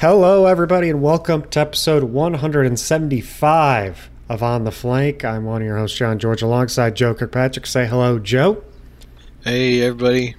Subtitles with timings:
[0.00, 5.24] Hello, everybody, and welcome to episode 175 of On the Flank.
[5.24, 7.66] I'm one of your hosts, John George, alongside Joe Kirkpatrick.
[7.66, 8.62] Say hello, Joe.
[9.42, 10.36] Hey, everybody.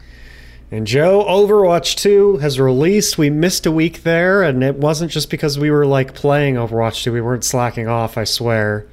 [0.72, 3.18] And Joe, Overwatch 2 has released.
[3.18, 7.04] We missed a week there, and it wasn't just because we were like playing Overwatch
[7.04, 7.12] 2.
[7.12, 8.88] We weren't slacking off, I swear.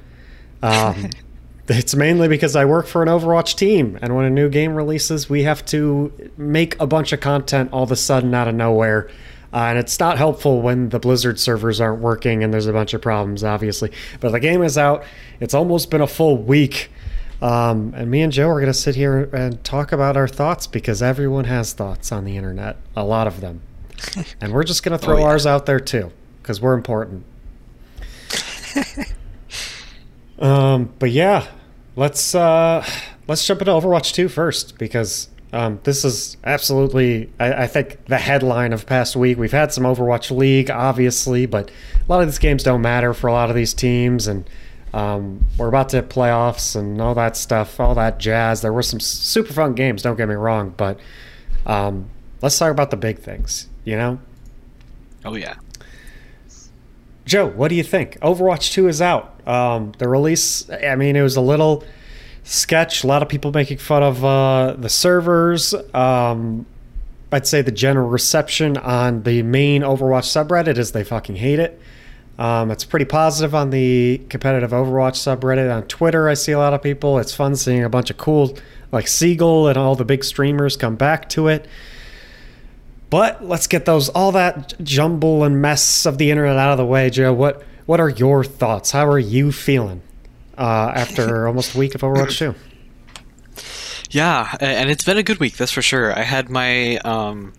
[0.61, 1.11] Um,
[1.69, 5.29] it's mainly because I work for an Overwatch team, and when a new game releases,
[5.29, 9.09] we have to make a bunch of content all of a sudden out of nowhere.
[9.53, 12.93] Uh, and it's not helpful when the Blizzard servers aren't working and there's a bunch
[12.93, 13.91] of problems, obviously.
[14.19, 15.03] But the game is out.
[15.39, 16.91] It's almost been a full week.
[17.41, 20.67] Um, and me and Joe are going to sit here and talk about our thoughts
[20.67, 23.61] because everyone has thoughts on the internet, a lot of them.
[24.41, 25.25] and we're just going to throw oh, yeah.
[25.25, 27.23] ours out there too because we're important.
[30.39, 31.47] um, but yeah,
[31.95, 32.85] let's uh,
[33.27, 38.17] let's jump into Overwatch 2 first because um, this is absolutely, I, I, think, the
[38.17, 39.37] headline of past week.
[39.37, 43.27] We've had some Overwatch League, obviously, but a lot of these games don't matter for
[43.27, 44.49] a lot of these teams, and
[44.93, 48.61] um, we're about to hit playoffs and all that stuff, all that jazz.
[48.61, 50.99] There were some super fun games, don't get me wrong, but
[51.65, 52.09] um,
[52.41, 54.19] let's talk about the big things, you know?
[55.23, 55.55] Oh, yeah.
[57.25, 58.19] Joe, what do you think?
[58.19, 59.47] Overwatch 2 is out.
[59.47, 61.83] Um, the release, I mean, it was a little
[62.47, 63.03] sketch.
[63.03, 65.73] A lot of people making fun of uh, the servers.
[65.93, 66.65] Um,
[67.31, 71.79] I'd say the general reception on the main Overwatch subreddit is they fucking hate it.
[72.39, 75.73] Um, it's pretty positive on the competitive Overwatch subreddit.
[75.75, 77.19] On Twitter, I see a lot of people.
[77.19, 78.57] It's fun seeing a bunch of cool,
[78.91, 81.67] like Seagull and all the big streamers come back to it.
[83.09, 86.85] But let's get those all that jumble and mess of the internet out of the
[86.85, 87.33] way, Joe.
[87.33, 88.91] What what are your thoughts?
[88.91, 90.01] How are you feeling?
[90.57, 92.55] Uh, after almost a week of Overwatch 2.
[94.09, 96.17] Yeah, and it's been a good week, that's for sure.
[96.17, 97.53] I had my um,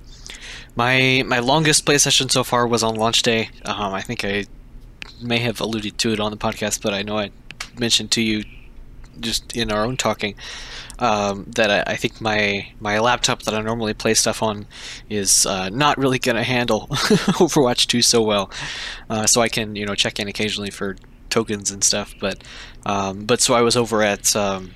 [0.77, 3.51] my my longest play session so far was on launch day.
[3.65, 4.47] Um, I think I
[5.21, 7.31] may have alluded to it on the podcast, but I know I
[7.79, 8.45] mentioned to you
[9.21, 10.37] just in our own talking
[10.99, 14.67] um, that I, I, think my my laptop that I normally play stuff on
[15.11, 18.51] is uh, not really going to handle Overwatch 2 so well.
[19.11, 20.97] Uh, so I can you know check in occasionally for
[21.31, 22.15] tokens and stuff.
[22.21, 22.43] But
[22.87, 24.73] um, but so I was over at um,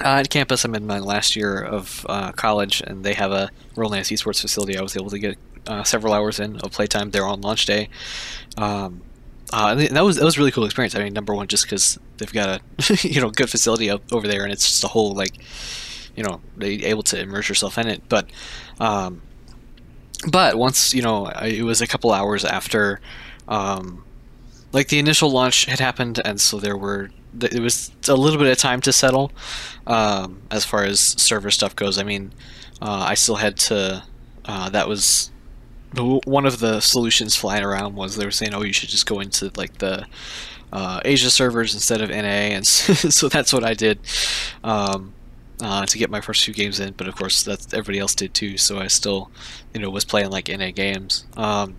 [0.00, 0.64] uh, at campus.
[0.64, 4.40] I'm in my last year of uh, college, and they have a real nice esports
[4.40, 4.76] facility.
[4.76, 7.88] I was able to get uh, several hours in of playtime there on launch day.
[8.56, 9.02] Um,
[9.52, 10.94] uh, that was that was a really cool experience.
[10.94, 14.26] I mean, number one, just because they've got a you know good facility up over
[14.26, 15.34] there, and it's just a whole like
[16.16, 18.02] you know able to immerse yourself in it.
[18.08, 18.28] But
[18.80, 19.22] um,
[20.30, 23.00] but once you know, I, it was a couple hours after
[23.48, 24.04] um,
[24.76, 27.08] like the initial launch had happened, and so there were
[27.40, 29.32] it was a little bit of time to settle
[29.86, 31.96] um, as far as server stuff goes.
[31.96, 32.32] I mean,
[32.82, 34.04] uh, I still had to.
[34.44, 35.30] Uh, that was
[35.94, 39.18] one of the solutions flying around was they were saying, "Oh, you should just go
[39.20, 40.06] into like the
[40.74, 43.98] uh, Asia servers instead of NA," and so that's what I did
[44.62, 45.14] um,
[45.62, 46.92] uh, to get my first few games in.
[46.92, 49.30] But of course, that everybody else did too, so I still,
[49.72, 51.24] you know, was playing like NA games.
[51.34, 51.76] Um,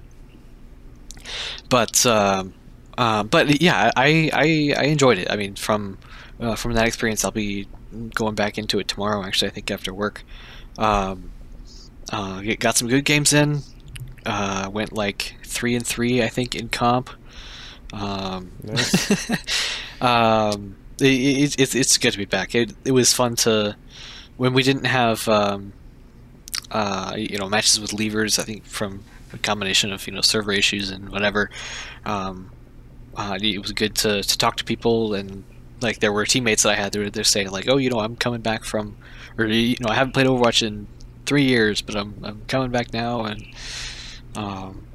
[1.69, 2.55] but um,
[2.97, 5.29] uh, but yeah, I, I I enjoyed it.
[5.29, 5.97] I mean, from
[6.39, 7.67] uh, from that experience, I'll be
[8.13, 9.23] going back into it tomorrow.
[9.23, 10.23] Actually, I think after work.
[10.77, 11.31] Um,
[12.11, 13.61] uh, got some good games in.
[14.25, 17.09] Uh, went like three and three, I think, in comp.
[17.93, 19.29] Um, nice.
[20.01, 22.55] um, it, it, it's good to be back.
[22.55, 23.75] It, it was fun to
[24.37, 25.73] when we didn't have um,
[26.71, 28.39] uh, you know matches with levers.
[28.39, 29.03] I think from
[29.33, 31.49] a combination of you know server issues and whatever.
[32.05, 32.51] Um,
[33.17, 35.43] uh, it was good to, to talk to people and
[35.81, 38.15] like there were teammates that I had they're, they're saying like oh you know I'm
[38.15, 38.95] coming back from
[39.37, 40.87] or you know I haven't played Overwatch in
[41.25, 43.45] three years but I'm, I'm coming back now and
[44.35, 44.85] um,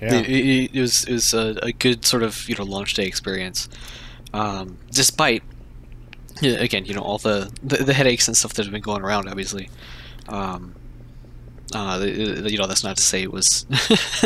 [0.00, 0.14] yeah.
[0.14, 3.06] it, it, it was it was a, a, good sort of you know launch day
[3.06, 3.68] experience
[4.32, 5.42] um, despite
[6.42, 9.28] again you know all the, the, the headaches and stuff that have been going around
[9.28, 9.68] obviously
[10.28, 10.74] um,
[11.74, 13.66] uh, you know, that's not to say it was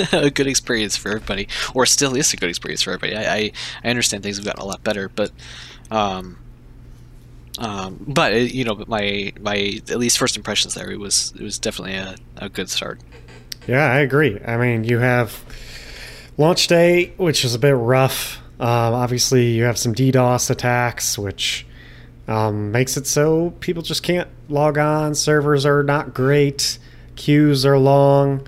[0.13, 3.17] a good experience for everybody, or still is a good experience for everybody.
[3.17, 3.53] I, I,
[3.85, 5.31] I understand things have gotten a lot better, but,
[5.91, 6.39] um,
[7.59, 11.43] um, but it, you know, my my at least first impressions there, it was it
[11.43, 13.01] was definitely a, a good start.
[13.67, 14.39] Yeah, I agree.
[14.45, 15.45] I mean, you have
[16.37, 18.43] launch day, which is a bit rough.
[18.59, 21.67] Um, obviously, you have some DDoS attacks, which
[22.29, 25.15] um, makes it so people just can't log on.
[25.15, 26.79] Servers are not great
[27.17, 28.47] queues are long.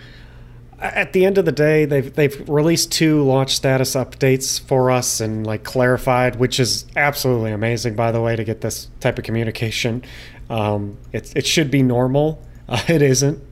[0.81, 5.21] At the end of the day, they've they've released two launch status updates for us
[5.21, 7.97] and like clarified, which is absolutely amazing.
[7.97, 10.05] By the way, to get this type of communication,
[10.49, 12.45] um, it it should be normal.
[12.71, 13.43] Uh, it isn't,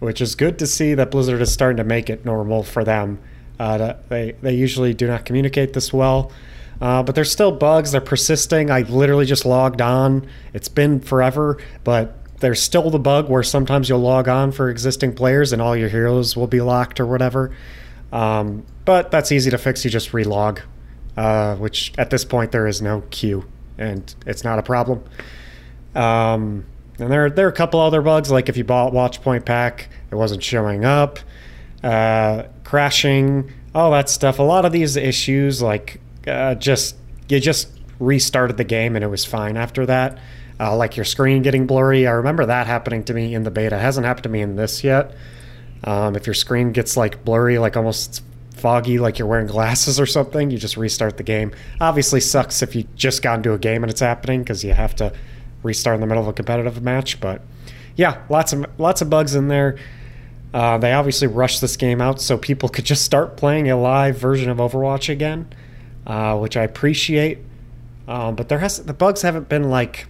[0.00, 3.18] which is good to see that Blizzard is starting to make it normal for them.
[3.58, 6.30] Uh, they they usually do not communicate this well.
[6.80, 7.92] Uh, but there's still bugs.
[7.92, 8.70] They're persisting.
[8.70, 10.26] I literally just logged on.
[10.52, 15.14] It's been forever, but there's still the bug where sometimes you'll log on for existing
[15.14, 17.54] players and all your heroes will be locked or whatever.
[18.12, 19.84] Um, but that's easy to fix.
[19.84, 20.60] You just relog,
[21.16, 23.44] uh, which at this point there is no queue,
[23.78, 25.02] and it's not a problem.
[25.94, 26.66] Um,
[26.98, 30.14] and there, there are a couple other bugs, like if you bought Watchpoint Pack, it
[30.14, 31.18] wasn't showing up,
[31.82, 34.38] uh, crashing, all that stuff.
[34.38, 36.96] A lot of these issues, like uh, just
[37.28, 37.68] you just
[37.98, 40.18] restarted the game and it was fine after that.
[40.58, 42.06] Uh, like your screen getting blurry.
[42.06, 43.76] I remember that happening to me in the beta.
[43.76, 45.14] It hasn't happened to me in this yet.
[45.84, 48.22] Um, if your screen gets like blurry, like almost
[48.54, 51.52] foggy, like you're wearing glasses or something, you just restart the game.
[51.80, 54.94] Obviously, sucks if you just got into a game and it's happening because you have
[54.96, 55.12] to
[55.62, 57.20] restart in the middle of a competitive match.
[57.20, 57.42] But
[57.96, 59.76] yeah, lots of lots of bugs in there.
[60.54, 64.16] Uh, they obviously rushed this game out so people could just start playing a live
[64.16, 65.52] version of Overwatch again
[66.06, 67.38] uh, which I appreciate.
[68.08, 70.06] Um, but there has the bugs haven't been like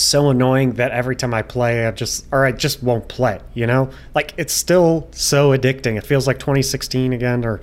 [0.00, 3.40] so annoying that every time I play, I just or I just won't play.
[3.54, 5.96] You know, like it's still so addicting.
[5.96, 7.60] It feels like 2016 again, or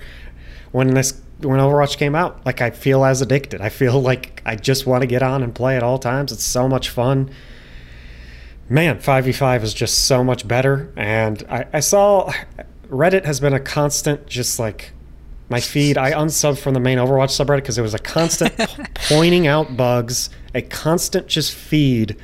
[0.72, 2.44] when this when Overwatch came out.
[2.44, 3.60] Like I feel as addicted.
[3.60, 6.32] I feel like I just want to get on and play at all times.
[6.32, 7.30] It's so much fun.
[8.68, 10.90] Man, 5v5 is just so much better.
[10.96, 12.32] And I, I saw
[12.88, 14.92] Reddit has been a constant, just like
[15.48, 15.98] my feed.
[15.98, 18.54] I unsubbed from the main Overwatch subreddit because it was a constant
[19.08, 22.16] pointing out bugs, a constant just feed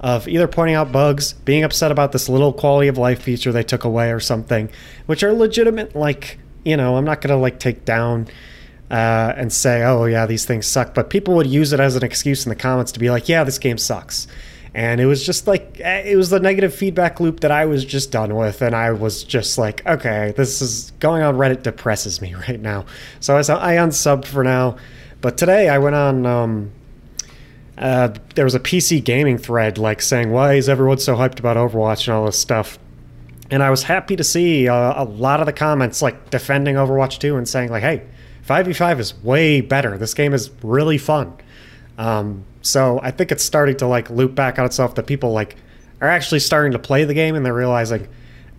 [0.00, 3.62] of either pointing out bugs, being upset about this little quality of life feature they
[3.62, 4.70] took away or something,
[5.06, 5.96] which are legitimate.
[5.96, 8.28] Like, you know, I'm not going to like take down
[8.90, 10.94] uh, and say, oh, yeah, these things suck.
[10.94, 13.44] But people would use it as an excuse in the comments to be like, yeah,
[13.44, 14.28] this game sucks
[14.74, 17.84] and it was just like eh, it was the negative feedback loop that I was
[17.84, 22.20] just done with, and I was just like, okay, this is going on Reddit depresses
[22.20, 22.86] me right now.
[23.20, 24.76] So I, I unsubbed for now,
[25.20, 26.26] but today I went on.
[26.26, 26.72] Um,
[27.78, 31.56] uh, there was a PC gaming thread like saying, "Why is everyone so hyped about
[31.56, 32.78] Overwatch and all this stuff?"
[33.50, 37.18] And I was happy to see uh, a lot of the comments like defending Overwatch
[37.18, 38.02] 2 and saying like, "Hey,
[38.46, 39.96] 5v5 is way better.
[39.96, 41.34] This game is really fun."
[41.98, 45.56] Um, so I think it's starting to like loop back on itself that people like
[46.00, 48.08] are actually starting to play the game and they're realizing,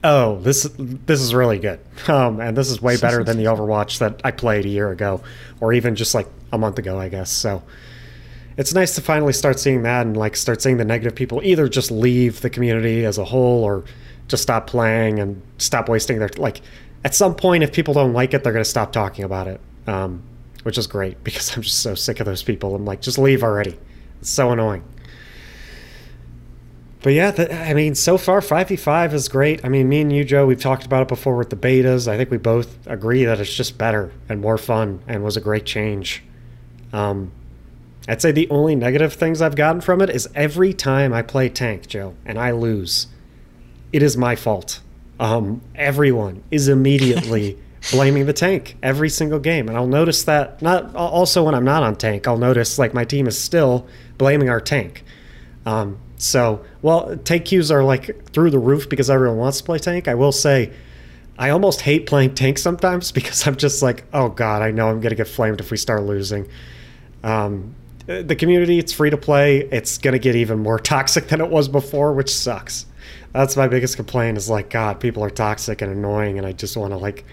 [0.03, 3.99] oh, this this is really good, um, and this is way better than the Overwatch
[3.99, 5.21] that I played a year ago,
[5.59, 7.31] or even just like a month ago, I guess.
[7.31, 7.63] So
[8.59, 11.69] it's nice to finally start seeing that and like start seeing the negative people either
[11.69, 13.85] just leave the community as a whole or
[14.27, 16.61] just stop playing and stop wasting their like.
[17.05, 19.61] At some point, if people don't like it, they're going to stop talking about it,
[19.87, 20.21] um,
[20.63, 22.75] which is great because I'm just so sick of those people.
[22.75, 23.79] I'm like, just leave already.
[24.19, 24.83] It's so annoying.
[27.01, 29.63] But yeah, the, I mean, so far 5v5 is great.
[29.63, 32.09] I mean, me and you, Joe, we've talked about it before with the betas.
[32.09, 35.41] I think we both agree that it's just better and more fun and was a
[35.41, 36.23] great change.
[36.91, 37.31] Um,
[38.07, 41.49] I'd say the only negative things I've gotten from it is every time I play
[41.49, 43.07] tank, Joe, and I lose,
[43.91, 44.79] it is my fault.
[45.19, 47.59] Um, everyone is immediately
[47.91, 50.61] blaming the tank every single game, and I'll notice that.
[50.61, 53.87] Not also when I'm not on tank, I'll notice like my team is still
[54.17, 55.03] blaming our tank.
[55.65, 59.77] Um, so, well, tank queues are like through the roof because everyone wants to play
[59.77, 60.07] tank.
[60.07, 60.71] I will say,
[61.37, 64.99] I almost hate playing tank sometimes because I'm just like, oh god, I know I'm
[65.01, 66.47] gonna get flamed if we start losing.
[67.23, 67.75] Um,
[68.09, 69.59] the community, it's free to play.
[69.59, 72.85] It's gonna get even more toxic than it was before, which sucks.
[73.33, 74.37] That's my biggest complaint.
[74.37, 77.25] Is like, God, people are toxic and annoying, and I just want to like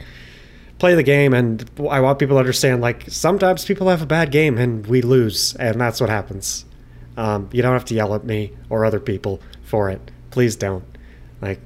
[0.79, 4.31] play the game and I want people to understand like sometimes people have a bad
[4.31, 6.65] game and we lose and that's what happens.
[7.17, 10.11] Um, you don't have to yell at me or other people for it.
[10.31, 10.85] Please don't.
[11.41, 11.61] Like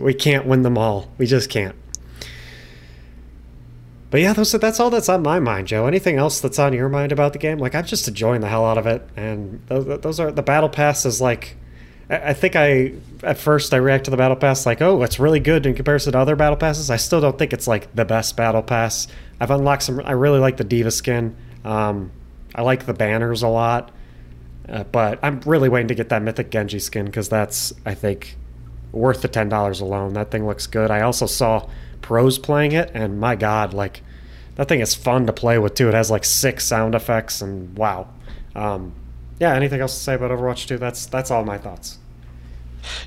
[0.00, 1.10] we can't win them all.
[1.18, 1.76] We just can't.
[4.10, 5.86] But yeah, those, that's all that's on my mind, Joe.
[5.86, 7.58] Anything else that's on your mind about the game?
[7.58, 10.68] Like I'm just enjoying the hell out of it, and those, those are the battle
[10.68, 11.56] pass is like
[12.10, 15.38] I think I at first I react to the battle pass like, oh, it's really
[15.38, 16.90] good in comparison to other battle passes.
[16.90, 19.06] I still don't think it's like the best battle pass.
[19.38, 20.00] I've unlocked some.
[20.04, 21.36] I really like the D.Va skin.
[21.64, 22.10] Um,
[22.52, 23.92] I like the banners a lot,
[24.68, 28.36] uh, but I'm really waiting to get that Mythic Genji skin because that's I think
[28.90, 30.14] worth the ten dollars alone.
[30.14, 30.90] That thing looks good.
[30.90, 31.68] I also saw
[32.02, 34.02] pros playing it, and my god, like
[34.56, 35.88] that thing is fun to play with too.
[35.88, 38.08] It has like six sound effects, and wow.
[38.54, 38.92] Um,
[39.38, 40.76] yeah, anything else to say about Overwatch 2?
[40.78, 41.98] That's that's all my thoughts.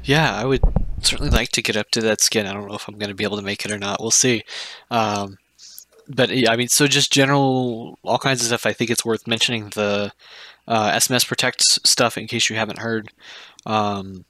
[0.04, 0.62] Yeah, I would
[1.02, 2.48] certainly like to get up to that skin.
[2.48, 4.02] I don't know if I'm going to be able to make it or not.
[4.02, 4.44] We'll see.
[4.90, 5.38] Um,
[6.08, 8.66] but yeah, I mean, so just general, all kinds of stuff.
[8.66, 10.12] I think it's worth mentioning the
[10.68, 13.12] uh, SMS Protect stuff in case you haven't heard.
[13.66, 14.26] Um,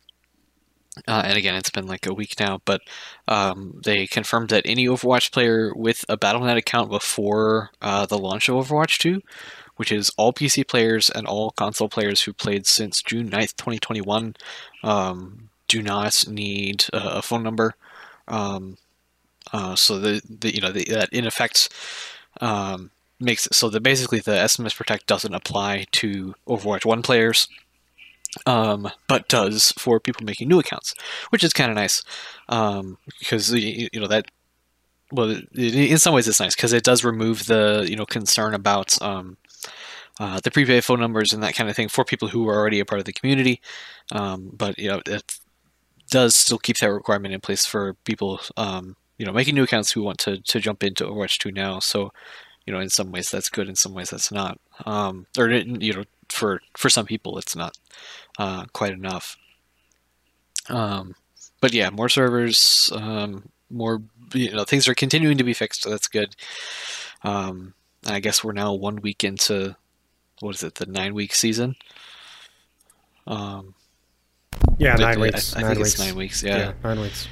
[1.08, 2.82] Uh, and again, it's been like a week now, but
[3.28, 8.48] um, they confirmed that any Overwatch player with a Battle.net account before uh, the launch
[8.48, 9.22] of Overwatch 2,
[9.78, 14.36] which is all PC players and all console players who played since June 9th, 2021,
[14.84, 17.74] um, do not need a, a phone number.
[18.28, 18.78] Um,
[19.52, 21.70] uh, so the, the you know the, that in effect
[22.42, 27.48] um, makes it so that basically the SMS Protect doesn't apply to Overwatch One players,
[28.46, 30.94] um, but does for people making new accounts,
[31.30, 32.04] which is kind of nice
[32.50, 34.25] um, because you know that.
[35.12, 39.00] Well, in some ways, it's nice because it does remove the you know concern about
[39.02, 39.38] um,
[40.20, 42.80] uh, the prepaid phone numbers and that kind of thing for people who are already
[42.80, 43.62] a part of the community.
[44.12, 45.38] Um, but you know, it
[46.10, 49.92] does still keep that requirement in place for people um, you know making new accounts
[49.92, 51.80] who want to to jump into Overwatch 2 now.
[51.80, 52.12] So
[52.66, 54.58] you know, in some ways that's good, in some ways that's not.
[54.86, 57.78] Um, or you know, for for some people it's not
[58.38, 59.38] uh, quite enough.
[60.70, 61.16] Um,
[61.62, 64.02] but yeah, more servers, um, more
[64.34, 66.36] you know, things are continuing to be fixed, so that's good.
[67.24, 67.74] Um,
[68.06, 69.75] I guess we're now one week into
[70.40, 71.75] what is it, the nine week season?
[73.25, 73.75] Um,
[74.78, 75.56] yeah, nine weeks.
[75.56, 75.94] I, I nine think weeks.
[75.94, 76.44] it's nine weeks.
[76.44, 77.28] Yeah, yeah nine weeks.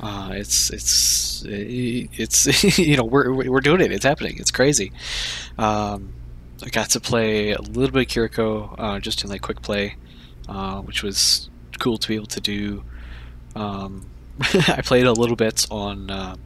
[0.00, 3.92] Uh, it's it's it's you know we're we're doing it.
[3.92, 4.36] It's happening.
[4.38, 4.92] It's crazy.
[5.58, 6.12] Um,
[6.64, 9.96] I got to play a little bit of Kiriko uh, just in like quick play,
[10.48, 11.48] uh, which was
[11.78, 12.84] cool to be able to do.
[13.54, 14.06] Um,
[14.68, 16.36] I played a little bit on uh,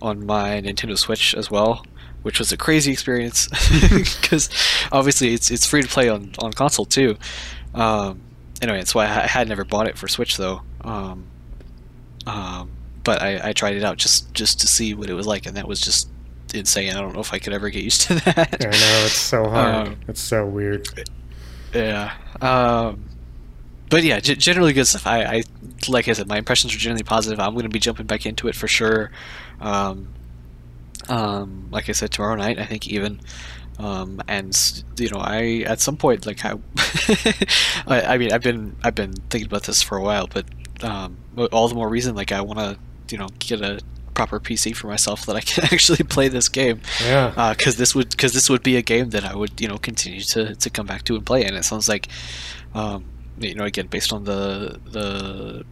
[0.00, 1.84] on my Nintendo Switch as well,
[2.22, 3.48] which was a crazy experience
[4.20, 4.48] because
[4.92, 7.16] obviously it's it's free to play on on console too.
[7.74, 8.20] Um,
[8.62, 10.62] anyway, that's why I had never bought it for Switch though.
[10.82, 11.26] Um,
[12.26, 12.70] um,
[13.04, 15.56] but I, I, tried it out just just to see what it was like, and
[15.56, 16.08] that was just
[16.54, 16.94] insane.
[16.94, 18.56] I don't know if I could ever get used to that.
[18.60, 19.88] I know it's so hard.
[19.88, 20.88] Um, it's so weird.
[21.74, 22.14] Yeah.
[22.40, 23.04] Um,
[23.90, 25.06] but yeah, g- generally good stuff.
[25.06, 25.42] I, I,
[25.88, 27.40] like I said, my impressions are generally positive.
[27.40, 29.10] I'm going to be jumping back into it for sure.
[29.60, 30.08] Um,
[31.08, 33.20] um, like I said, tomorrow night, I think even.
[33.78, 36.54] Um, and you know, I at some point, like I,
[37.86, 40.46] I, I mean, I've been I've been thinking about this for a while, but
[40.82, 41.16] um,
[41.52, 42.78] all the more reason like I want to
[43.10, 43.80] you know get a
[44.18, 46.80] proper PC for myself that I can actually play this game.
[47.02, 47.54] Yeah.
[47.56, 49.78] Because uh, this would because this would be a game that I would you know
[49.78, 51.44] continue to, to come back to and play.
[51.44, 52.08] And it sounds like,
[52.74, 53.04] um,
[53.38, 55.64] you know, again based on the the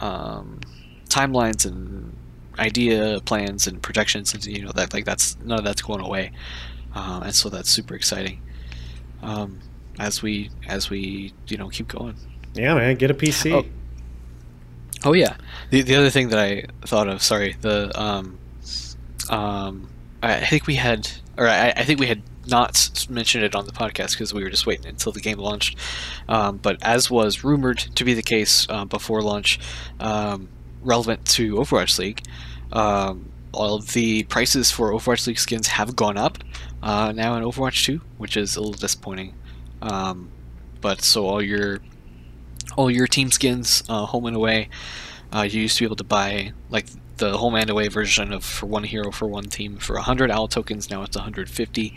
[0.00, 0.60] um,
[1.08, 2.16] timelines and
[2.58, 6.30] idea plans and projections and you know that like that's none of that's going away,
[6.94, 8.40] uh, and so that's super exciting.
[9.22, 9.58] Um,
[9.98, 12.14] as we as we you know keep going.
[12.54, 13.52] Yeah, man, get a PC.
[13.52, 13.66] Oh,
[15.04, 15.36] Oh yeah.
[15.70, 18.38] The the other thing that I thought of, sorry, the um,
[19.28, 19.88] um,
[20.22, 23.72] I think we had, or I, I think we had not mentioned it on the
[23.72, 25.78] podcast because we were just waiting until the game launched.
[26.28, 29.58] Um, but as was rumored to be the case uh, before launch,
[30.00, 30.48] um,
[30.82, 32.22] relevant to Overwatch League,
[32.72, 36.38] um, all of the prices for Overwatch League skins have gone up
[36.82, 39.34] uh, now in Overwatch 2, which is a little disappointing.
[39.82, 40.30] Um,
[40.80, 41.80] but so all your
[42.76, 44.68] all your team skins, uh, home and away.
[45.32, 48.44] Uh, you used to be able to buy like the home and away version of
[48.44, 50.90] for one hero for one team for 100 owl tokens.
[50.90, 51.94] Now it's 150.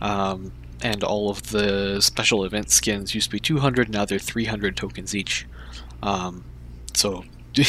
[0.00, 0.52] Um,
[0.82, 3.90] and all of the special event skins used to be 200.
[3.90, 5.46] Now they're 300 tokens each.
[6.02, 6.44] Um,
[6.94, 7.24] so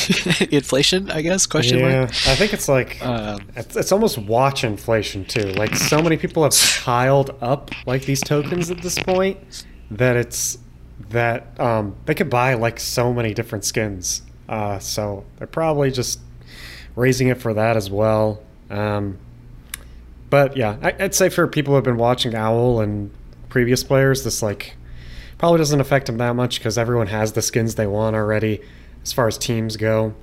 [0.52, 1.46] inflation, I guess?
[1.46, 2.10] Question yeah, mark.
[2.10, 5.52] I think it's like um, it's, it's, almost watch inflation too.
[5.54, 10.60] Like so many people have piled up like these tokens at this point that it's
[11.10, 14.22] that um, they could buy like so many different skins.
[14.48, 16.20] Uh, so they're probably just
[16.96, 18.42] raising it for that as well.
[18.70, 19.18] Um,
[20.30, 23.12] but yeah, I, would say for people who have been watching Owl and
[23.50, 24.76] previous players, this like
[25.38, 28.62] probably doesn't affect them that much because everyone has the skins they want already
[29.04, 30.14] as far as teams go.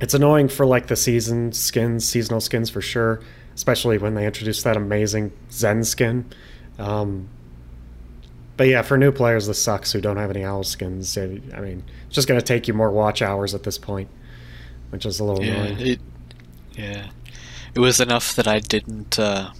[0.00, 3.20] It's annoying for like the season skins, seasonal skins for sure,
[3.54, 6.26] especially when they introduce that amazing Zen skin.
[6.78, 7.28] Um,
[8.56, 11.16] but yeah, for new players, this sucks who don't have any owl skins.
[11.16, 14.08] I mean, it's just going to take you more watch hours at this point,
[14.90, 15.86] which is a little yeah, annoying.
[15.86, 16.00] It,
[16.74, 17.10] yeah,
[17.74, 19.18] it was enough that I didn't.
[19.18, 19.52] Uh,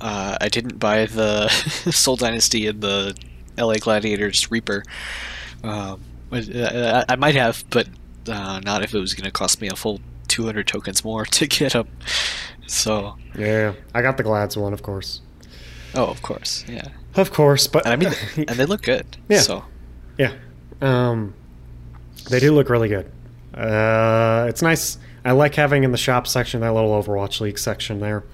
[0.00, 1.48] uh, I didn't buy the
[1.90, 3.16] Seoul Dynasty and the
[3.56, 4.84] LA Gladiators Reaper.
[5.62, 6.00] Um,
[6.30, 7.88] I, I, might have, but
[8.28, 11.46] uh, not if it was going to cost me a full 200 tokens more to
[11.46, 11.88] get them.
[12.66, 15.20] So yeah, I got the Glads one, of course.
[15.94, 16.88] Oh, of course, yeah.
[17.18, 18.14] Of course, but and I mean,
[18.48, 19.16] and they look good.
[19.28, 19.40] Yeah.
[19.40, 19.64] So.
[20.16, 20.32] Yeah.
[20.80, 21.34] Um,
[22.30, 23.10] they do look really good.
[23.54, 24.98] Uh, it's nice.
[25.24, 28.24] I like having in the shop section that little Overwatch League section there.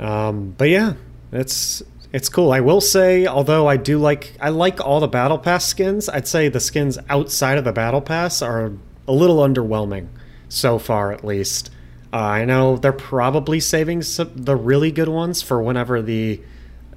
[0.00, 0.94] Um, but yeah,
[1.32, 1.82] it's
[2.12, 2.52] It's cool.
[2.52, 6.28] I will say, although I do like I like all the battle pass skins, I'd
[6.28, 8.72] say the skins outside of the battle pass are
[9.08, 10.08] a little underwhelming
[10.48, 11.70] so far, at least.
[12.12, 16.40] Uh, I know they're probably saving some, the really good ones for whenever the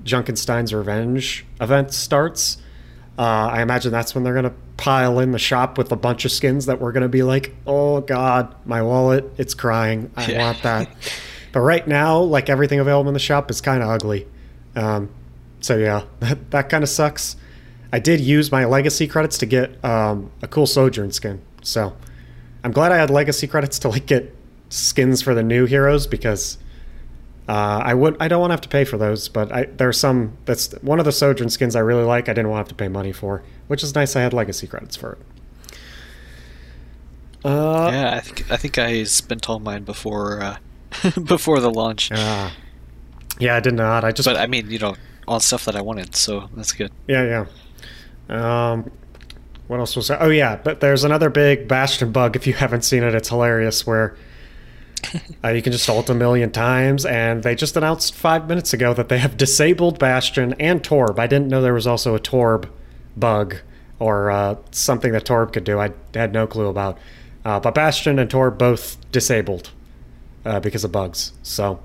[0.07, 2.57] Junkenstein's Revenge event starts.
[3.17, 6.23] Uh, I imagine that's when they're going to pile in the shop with a bunch
[6.23, 10.11] of skins that we're going to be like, oh God, my wallet, it's crying.
[10.15, 10.45] I yeah.
[10.45, 10.89] want that.
[11.51, 14.27] but right now, like everything available in the shop is kind of ugly.
[14.75, 15.09] Um,
[15.61, 17.35] so yeah, that, that kind of sucks.
[17.91, 21.41] I did use my legacy credits to get um, a cool Sojourn skin.
[21.63, 21.95] So
[22.63, 24.35] I'm glad I had legacy credits to like get
[24.69, 26.57] skins for the new heroes because
[27.47, 29.29] uh, I would I don't want to have to pay for those.
[29.29, 32.27] But I, there are some that's one of the Sojourn skins I really like.
[32.29, 34.15] I didn't want to have to pay money for, which is nice.
[34.15, 35.19] I had legacy credits for it.
[37.45, 40.57] Uh, yeah, I think I think I spent all mine before uh,
[41.23, 42.11] before the launch.
[42.11, 42.49] Uh,
[43.39, 44.03] yeah, I did not.
[44.03, 44.27] I just.
[44.27, 44.95] But I mean, you know,
[45.27, 46.91] all stuff that I wanted, so that's good.
[47.07, 47.45] Yeah,
[48.29, 48.71] yeah.
[48.73, 48.91] Um,
[49.67, 50.21] what else was there?
[50.21, 52.35] Oh yeah, but there's another big Bastion bug.
[52.35, 53.87] If you haven't seen it, it's hilarious.
[53.87, 54.17] Where
[55.43, 58.93] uh, you can just ult a million times, and they just announced five minutes ago
[58.93, 61.19] that they have disabled Bastion and Torb.
[61.19, 62.69] I didn't know there was also a Torb
[63.15, 63.57] bug
[63.99, 65.79] or uh, something that Torb could do.
[65.79, 66.97] I had no clue about.
[67.43, 69.71] Uh, but Bastion and Torb both disabled
[70.45, 71.33] uh, because of bugs.
[71.43, 71.79] So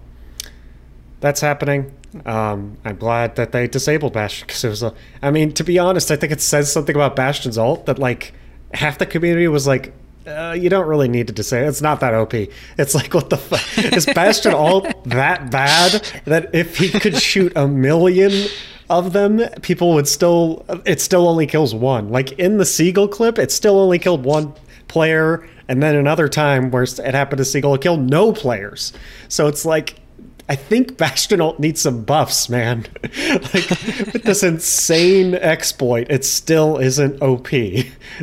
[1.21, 1.95] that's happening.
[2.27, 4.95] Um, I'm glad that they disabled Bastion because it was a.
[5.23, 8.35] I mean, to be honest, I think it says something about Bastion's ult that like
[8.75, 9.93] half the community was like,
[10.27, 11.69] uh, you don't really need to disable.
[11.69, 12.35] It's not that OP.
[12.35, 17.53] It's like what the fuck is Bastion ult that bad that if he could shoot
[17.57, 18.49] a million
[18.89, 20.65] of them, people would still.
[20.85, 22.11] It still only kills one.
[22.11, 24.55] Like in the Seagull clip, it still only killed one
[24.89, 28.93] player, and then another time where it happened to Seagull, it killed no players.
[29.29, 30.01] So it's like
[30.49, 32.87] I think Bastion ult needs some buffs, man.
[33.03, 33.71] like
[34.13, 37.49] with this insane exploit, it still isn't OP.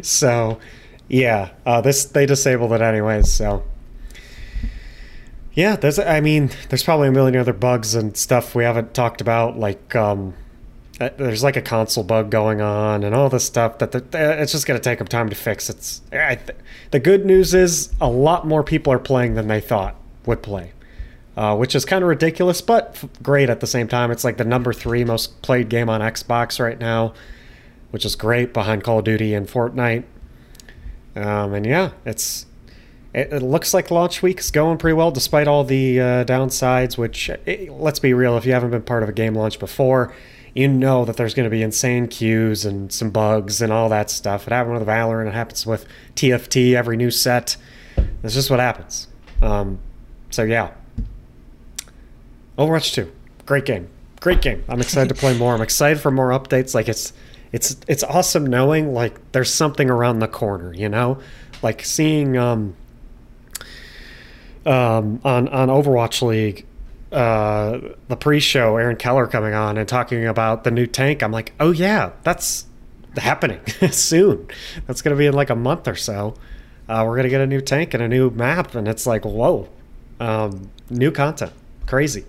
[0.03, 0.59] So,
[1.09, 3.31] yeah, uh, this they disabled it anyways.
[3.31, 3.63] So,
[5.53, 5.99] yeah, there's.
[5.99, 9.57] I mean, there's probably a million other bugs and stuff we haven't talked about.
[9.57, 10.33] Like, um,
[11.01, 14.03] uh, there's like a console bug going on and all this stuff that the,
[14.41, 15.69] it's just gonna take them time to fix.
[15.69, 16.39] It's I,
[16.91, 20.71] the good news is a lot more people are playing than they thought would play
[21.39, 24.11] uh, which is kind of ridiculous, but f- great at the same time.
[24.11, 27.13] It's like the number three most played game on Xbox right now,
[27.91, 30.03] which is great behind Call of Duty and Fortnite.
[31.19, 32.45] Um, and yeah, it's
[33.13, 36.97] it, it, looks like launch week is going pretty well despite all the uh, downsides.
[36.97, 39.59] Which it, eh, let's be real, if you haven't been part of a game launch
[39.59, 40.13] before,
[40.53, 44.09] you know that there's going to be insane queues and some bugs and all that
[44.09, 44.47] stuff.
[44.47, 45.21] It happened with Valorant.
[45.21, 46.73] And it happens with TFT.
[46.73, 47.57] Every new set.
[48.21, 49.07] That's just what happens.
[49.41, 49.79] Um,
[50.29, 50.71] so yeah,
[52.57, 53.11] Overwatch 2.
[53.45, 53.89] Great game.
[54.19, 54.63] Great game.
[54.67, 55.55] I'm excited to play more.
[55.55, 56.75] I'm excited for more updates.
[56.75, 57.13] Like it's
[57.51, 61.19] it's it's awesome knowing like there's something around the corner, you know?
[61.61, 62.75] Like seeing um
[64.65, 66.65] um on on Overwatch League
[67.11, 71.23] uh the pre-show Aaron Keller coming on and talking about the new tank.
[71.23, 72.65] I'm like, "Oh yeah, that's
[73.17, 74.47] happening soon.
[74.85, 76.35] That's to be in like a month or so.
[76.87, 79.69] Uh, we're to get a new tank and a new map and it's like, "Whoa."
[80.19, 81.53] Um, new content.
[81.87, 82.25] Crazy.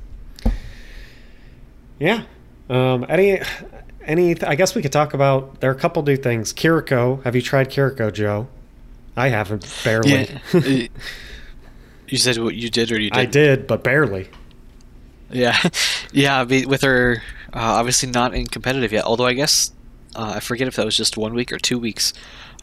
[1.98, 2.22] Yeah.
[2.68, 3.40] Um, any,
[4.10, 4.40] any.
[4.42, 5.60] I guess we could talk about.
[5.60, 6.52] There are a couple new things.
[6.52, 7.22] Kiriko.
[7.22, 8.48] Have you tried Kiriko, Joe?
[9.16, 9.66] I haven't.
[9.84, 10.28] Barely.
[10.52, 10.88] Yeah.
[12.08, 13.18] you said what you did, or you did?
[13.18, 14.28] I did, but barely.
[15.30, 15.56] Yeah,
[16.12, 16.42] yeah.
[16.42, 19.04] With her, uh, obviously not in competitive yet.
[19.04, 19.72] Although I guess
[20.16, 22.12] uh, I forget if that was just one week or two weeks.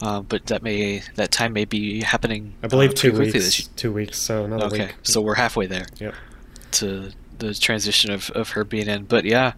[0.00, 2.54] Uh, but that may that time may be happening.
[2.62, 3.68] I believe uh, two weeks.
[3.74, 4.18] Two weeks.
[4.18, 4.94] So another okay, week.
[5.02, 5.86] so we're halfway there.
[5.98, 6.14] Yep.
[6.72, 9.04] To the transition of, of her being in.
[9.04, 9.52] But yeah,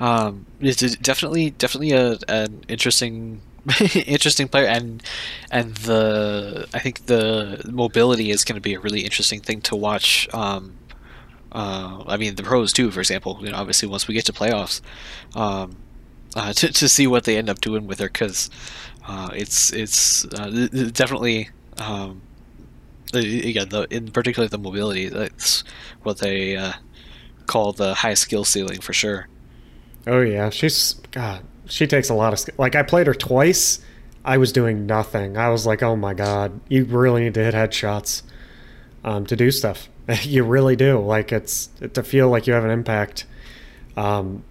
[0.00, 3.40] um, it's definitely definitely a an interesting
[4.06, 5.02] interesting player and
[5.50, 9.76] and the I think the mobility is going to be a really interesting thing to
[9.76, 10.28] watch.
[10.32, 10.74] Um,
[11.50, 13.38] uh, I mean the pros too, for example.
[13.42, 14.80] You know, obviously once we get to playoffs,
[15.34, 15.76] um,
[16.36, 18.50] uh, to to see what they end up doing with her because
[19.06, 21.50] uh, it's it's uh, definitely.
[21.78, 22.22] Um,
[23.14, 25.64] again, the, in particular the mobility, that's
[26.02, 26.74] what they uh,
[27.46, 29.28] call the high skill ceiling for sure.
[30.06, 31.42] Oh yeah, she's God.
[31.66, 32.58] She takes a lot of.
[32.58, 33.80] Like I played her twice.
[34.24, 35.36] I was doing nothing.
[35.36, 38.22] I was like, oh my god, you really need to hit headshots
[39.04, 39.88] um, to do stuff.
[40.22, 40.98] you really do.
[40.98, 43.26] Like it's to feel like you have an impact.
[43.96, 44.44] Um,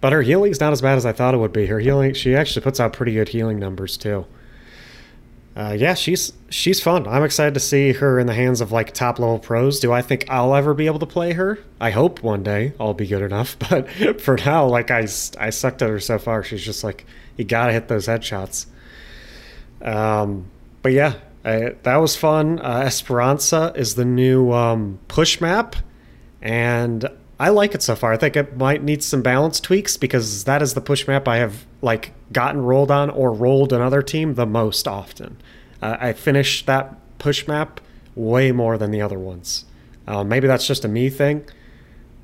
[0.00, 1.66] but her healing's not as bad as I thought it would be.
[1.66, 4.26] Her healing, she actually puts out pretty good healing numbers too.
[5.56, 7.08] Uh, yeah, she's she's fun.
[7.08, 9.80] I'm excited to see her in the hands of like top level pros.
[9.80, 11.58] Do I think I'll ever be able to play her?
[11.80, 13.56] I hope one day I'll be good enough.
[13.70, 15.08] But for now, like I
[15.40, 16.42] I sucked at her so far.
[16.42, 17.06] She's just like
[17.38, 18.66] you gotta hit those headshots.
[19.80, 20.50] Um,
[20.82, 22.58] but yeah, I, that was fun.
[22.58, 25.74] Uh, Esperanza is the new um, push map,
[26.42, 28.12] and I like it so far.
[28.12, 31.36] I think it might need some balance tweaks because that is the push map I
[31.36, 35.36] have like gotten rolled on or rolled another team the most often.
[35.82, 37.80] Uh, I finished that push map
[38.14, 39.66] way more than the other ones.
[40.06, 41.44] Uh, maybe that's just a me thing.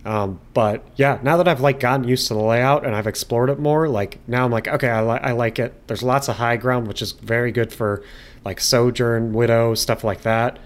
[0.04, 3.50] Um, but yeah, now that I've like gotten used to the layout and I've explored
[3.50, 5.86] it more, like now I'm like, okay, I, li- I like it.
[5.86, 8.02] There's lots of high ground, which is very good for
[8.44, 10.58] like Sojourn, Widow, stuff like that.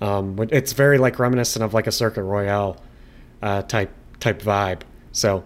[0.00, 2.80] Um, it's very like reminiscent of like a Circuit Royale
[3.42, 4.82] uh, type type vibe.
[5.12, 5.44] So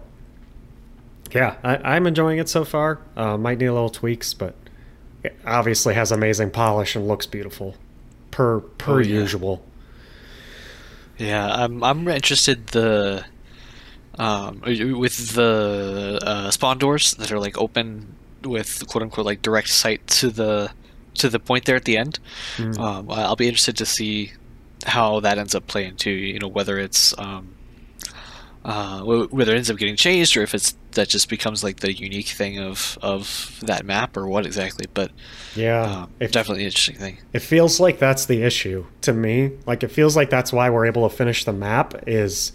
[1.31, 2.99] yeah, I, am enjoying it so far.
[3.17, 4.55] Uh, might need a little tweaks, but
[5.23, 7.75] it obviously has amazing polish and looks beautiful,
[8.31, 9.19] per per oh, yeah.
[9.19, 9.65] usual.
[11.17, 13.25] Yeah, I'm I'm interested the
[14.17, 19.69] um, with the uh, spawn doors that are like open with quote unquote like direct
[19.69, 20.71] sight to the
[21.15, 22.19] to the point there at the end.
[22.57, 22.77] Mm.
[22.77, 24.33] Um, I'll be interested to see
[24.85, 26.11] how that ends up playing too.
[26.11, 27.54] You know whether it's um,
[28.65, 31.93] uh, whether it ends up getting changed or if it's that just becomes like the
[31.93, 34.87] unique thing of of that map or what exactly.
[34.91, 35.11] But
[35.55, 37.19] yeah, um, it, definitely an interesting thing.
[37.31, 39.51] It feels like that's the issue to me.
[39.67, 41.93] Like it feels like that's why we're able to finish the map.
[42.07, 42.53] Is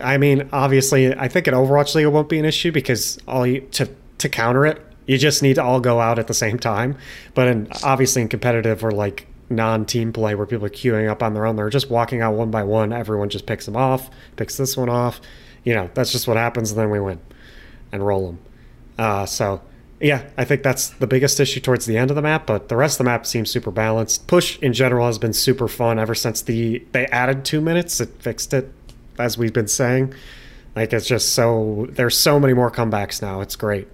[0.00, 3.46] I mean, obviously, I think in Overwatch League it won't be an issue because all
[3.46, 6.58] you to to counter it, you just need to all go out at the same
[6.58, 6.96] time.
[7.34, 11.34] But in obviously in competitive or like non-team play where people are queuing up on
[11.34, 11.56] their own.
[11.56, 12.92] They're just walking out one by one.
[12.92, 15.20] Everyone just picks them off, picks this one off.
[15.64, 17.20] You know, that's just what happens, and then we win
[17.92, 18.38] and roll them.
[18.98, 19.60] Uh, so,
[20.00, 22.76] yeah, I think that's the biggest issue towards the end of the map, but the
[22.76, 24.26] rest of the map seems super balanced.
[24.26, 28.00] Push in general has been super fun ever since the they added two minutes.
[28.00, 28.72] It fixed it,
[29.18, 30.14] as we've been saying.
[30.74, 33.42] Like it's just so there's so many more comebacks now.
[33.42, 33.88] It's great,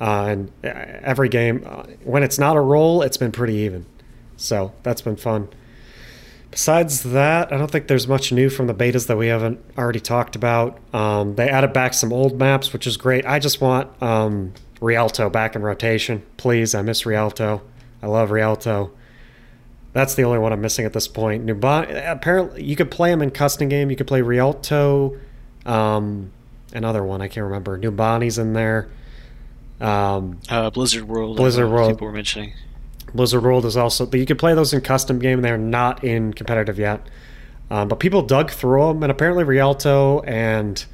[0.00, 0.68] uh, and uh,
[1.02, 3.86] every game uh, when it's not a roll, it's been pretty even.
[4.36, 5.48] So that's been fun.
[6.50, 10.00] Besides that, I don't think there's much new from the betas that we haven't already
[10.00, 10.78] talked about.
[10.94, 13.26] Um, they added back some old maps, which is great.
[13.26, 16.22] I just want um, Rialto back in rotation.
[16.36, 17.60] Please, I miss Rialto.
[18.02, 18.90] I love Rialto.
[19.92, 21.44] That's the only one I'm missing at this point.
[21.44, 23.90] Nuban- apparently, you could play them in custom game.
[23.90, 25.18] You could play Rialto,
[25.64, 26.30] um,
[26.72, 27.78] another one I can't remember.
[27.78, 28.88] Numbani's in there.
[29.80, 31.36] Um, uh, Blizzard World.
[31.36, 31.92] Blizzard World.
[31.92, 32.52] People were mentioning.
[33.14, 35.42] Blizzard World is also, you can play those in custom game.
[35.42, 37.06] They're not in competitive yet.
[37.70, 40.84] Um, but people dug through them, and apparently Rialto and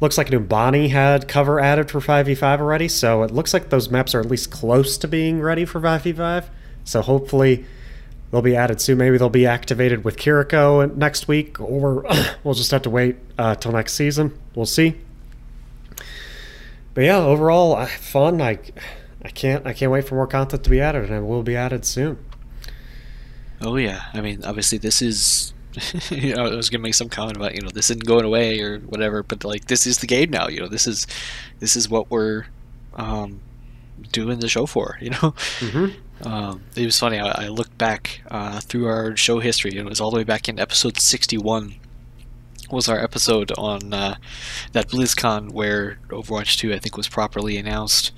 [0.00, 2.88] looks like Numbani had cover added for 5v5 already.
[2.88, 6.46] So it looks like those maps are at least close to being ready for 5v5.
[6.84, 7.66] So hopefully
[8.30, 8.98] they'll be added soon.
[8.98, 12.06] Maybe they'll be activated with Kiriko next week, or
[12.44, 14.38] we'll just have to wait uh, till next season.
[14.54, 14.94] We'll see.
[16.94, 18.40] But yeah, overall, fun.
[18.40, 18.58] I
[19.28, 21.54] I can't I can't wait for more content to be added, and it will be
[21.54, 22.16] added soon.
[23.60, 25.52] Oh yeah, I mean, obviously this is.
[26.10, 28.58] you know, I was gonna make some comment about you know this isn't going away
[28.60, 30.48] or whatever, but like this is the game now.
[30.48, 31.06] You know, this is
[31.58, 32.46] this is what we're
[32.94, 33.40] um,
[34.12, 34.96] doing the show for.
[34.98, 36.26] You know, mm-hmm.
[36.26, 37.18] um, it was funny.
[37.18, 40.24] I, I looked back uh, through our show history, and it was all the way
[40.24, 41.74] back in episode sixty-one.
[42.70, 44.16] Was our episode on uh,
[44.72, 48.12] that BlizzCon where Overwatch 2 I think was properly announced.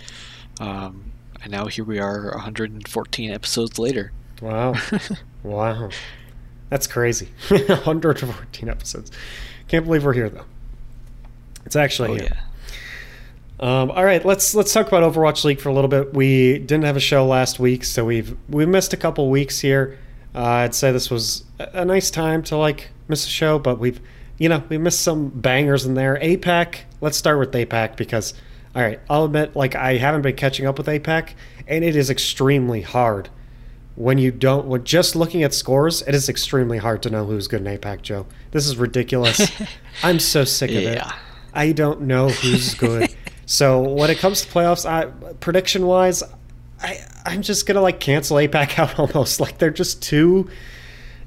[0.60, 1.10] Um,
[1.42, 4.12] and now here we are 114 episodes later.
[4.40, 4.74] Wow.
[5.42, 5.88] wow.
[6.68, 7.30] That's crazy.
[7.48, 9.10] 114 episodes.
[9.66, 10.44] Can't believe we're here though.
[11.66, 12.28] It's actually oh, here.
[12.30, 12.40] yeah.
[13.60, 16.14] Um, all right, let's let's talk about Overwatch League for a little bit.
[16.14, 19.98] We didn't have a show last week, so we've we missed a couple weeks here.
[20.34, 24.00] Uh, I'd say this was a nice time to like miss a show, but we've
[24.38, 26.18] you know we missed some bangers in there.
[26.22, 26.80] APAC.
[27.02, 28.32] Let's start with APAC because
[28.74, 31.30] all right, I'll admit, like I haven't been catching up with APAC,
[31.66, 33.28] and it is extremely hard
[33.96, 34.66] when you don't.
[34.66, 38.02] When just looking at scores, it is extremely hard to know who's good in APAC.
[38.02, 39.50] Joe, this is ridiculous.
[40.04, 41.08] I'm so sick of yeah.
[41.08, 41.14] it.
[41.52, 43.14] I don't know who's good.
[43.46, 46.22] so when it comes to playoffs, I, prediction wise,
[46.80, 49.40] I I'm just gonna like cancel APAC out almost.
[49.40, 50.48] Like they're just too.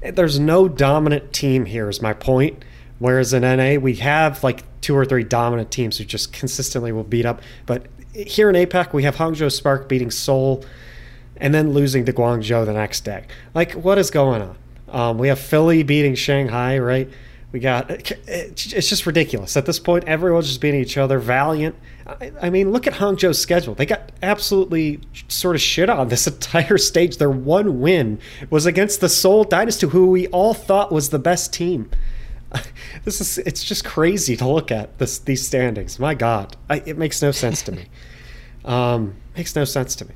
[0.00, 1.90] There's no dominant team here.
[1.90, 2.64] Is my point.
[2.98, 7.04] Whereas in NA, we have like two or three dominant teams who just consistently will
[7.04, 7.40] beat up.
[7.64, 10.62] But here in APAC, we have Hangzhou Spark beating Seoul
[11.38, 13.24] and then losing to Guangzhou the next day.
[13.54, 14.56] Like, what is going on?
[14.88, 17.08] Um, we have Philly beating Shanghai, right?
[17.50, 20.04] We got it's just ridiculous at this point.
[20.04, 21.18] Everyone's just beating each other.
[21.18, 21.74] Valiant.
[22.06, 23.74] I, I mean, look at Hangzhou's schedule.
[23.74, 27.16] They got absolutely sort of shit on this entire stage.
[27.16, 28.18] Their one win
[28.50, 31.90] was against the Seoul Dynasty, who we all thought was the best team.
[33.04, 35.98] This is it's just crazy to look at this these standings.
[35.98, 37.86] My God, I, it makes no sense to me.
[38.64, 40.14] Um, makes no sense to me.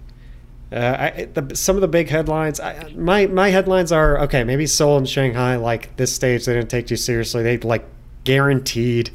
[0.72, 2.60] Uh, I, the, some of the big headlines.
[2.60, 4.42] I, my my headlines are okay.
[4.42, 7.42] Maybe Seoul and Shanghai, like this stage, they didn't take too seriously.
[7.42, 7.84] They like
[8.24, 9.10] guaranteed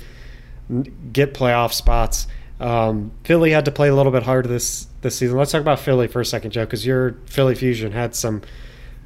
[1.11, 2.27] get playoff spots.
[2.59, 5.37] Um, Philly had to play a little bit harder this this season.
[5.37, 8.41] Let's talk about Philly for a second, Joe, because your Philly Fusion had some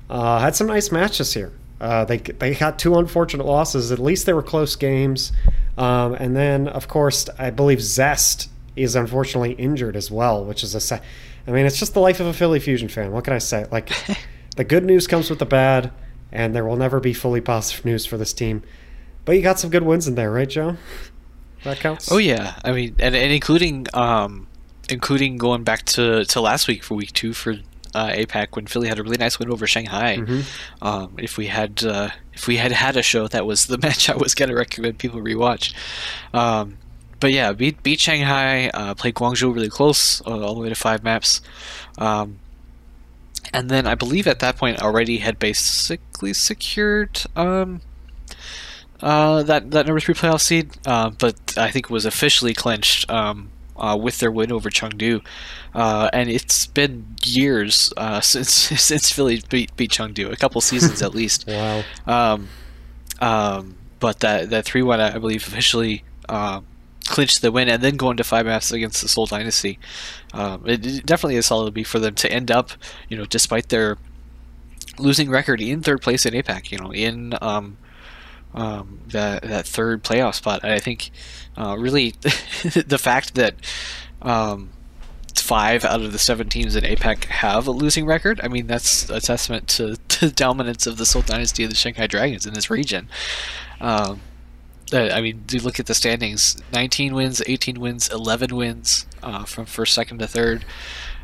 [0.09, 1.51] uh, had some nice matches here.
[1.79, 3.91] Uh, they they had two unfortunate losses.
[3.91, 5.31] At least they were close games.
[5.77, 10.91] Um, and then, of course, I believe Zest is unfortunately injured as well, which is
[10.91, 11.01] a.
[11.47, 13.11] I mean, it's just the life of a Philly Fusion fan.
[13.11, 13.65] What can I say?
[13.71, 13.89] Like,
[14.57, 15.91] the good news comes with the bad,
[16.31, 18.63] and there will never be fully positive news for this team.
[19.23, 20.77] But you got some good wins in there, right, Joe?
[21.63, 22.11] That counts.
[22.11, 24.47] Oh yeah, I mean, and, and including um,
[24.89, 27.55] including going back to, to last week for week two for
[27.93, 30.17] uh, APAC when Philly had a really nice win over Shanghai.
[30.17, 30.85] Mm-hmm.
[30.85, 34.09] Um, if we had uh, if we had had a show that was the match
[34.09, 35.73] I was gonna recommend people rewatch.
[36.33, 36.77] Um,
[37.19, 40.75] but yeah, beat beat Shanghai, uh, played Guangzhou really close, uh, all the way to
[40.75, 41.41] five maps,
[41.97, 42.39] um,
[43.53, 47.81] and then I believe at that point already had basically secured um,
[49.01, 53.09] uh, that that number three playoff seed, uh, but I think it was officially clinched
[53.09, 55.23] um, uh, with their win over Chengdu,
[55.73, 61.13] uh, and it's been years since since Philly beat beat Chengdu, a couple seasons at
[61.15, 61.47] least.
[61.47, 61.83] Wow.
[62.05, 62.49] Um,
[63.19, 66.03] um, but that that three one I believe officially
[67.07, 69.79] clinch the win and then go to five maps against the Seoul Dynasty.
[70.33, 72.71] Um, it definitely is solid for them to end up,
[73.09, 73.97] you know, despite their
[74.99, 77.77] losing record in third place in APAC, you know, in um,
[78.57, 80.65] um, that that third playoff spot.
[80.65, 81.11] I think
[81.55, 83.55] uh, really the fact that
[84.21, 84.71] um,
[85.35, 88.41] five out of the seven teams in APAC have a losing record.
[88.43, 92.07] I mean, that's a testament to, the dominance of the Seoul Dynasty of the Shanghai
[92.07, 93.07] Dragons in this region.
[93.79, 94.21] Um,
[94.91, 99.45] uh, I mean, do look at the standings: 19 wins, 18 wins, 11 wins uh,
[99.45, 100.65] from first, second to third.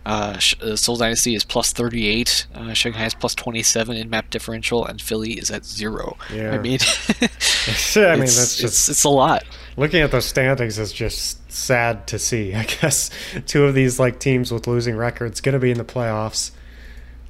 [0.05, 2.47] Uh, uh Seoul Dynasty is plus 38.
[2.53, 6.17] Uh, Shanghai is plus 27 in map differential, and Philly is at zero.
[6.33, 6.51] Yeah.
[6.51, 6.79] I mean,
[7.21, 9.43] I mean that's just it's, it's, a lot.
[9.77, 12.53] Looking at those standings is just sad to see.
[12.53, 13.09] I guess
[13.45, 16.51] two of these like teams with losing records going to be in the playoffs,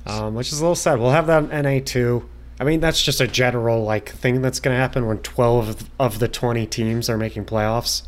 [0.05, 0.99] um, which is a little sad.
[0.99, 2.29] We'll have that in NA two.
[2.59, 6.19] I mean, that's just a general like thing that's going to happen when 12 of
[6.19, 8.03] the 20 teams are making playoffs.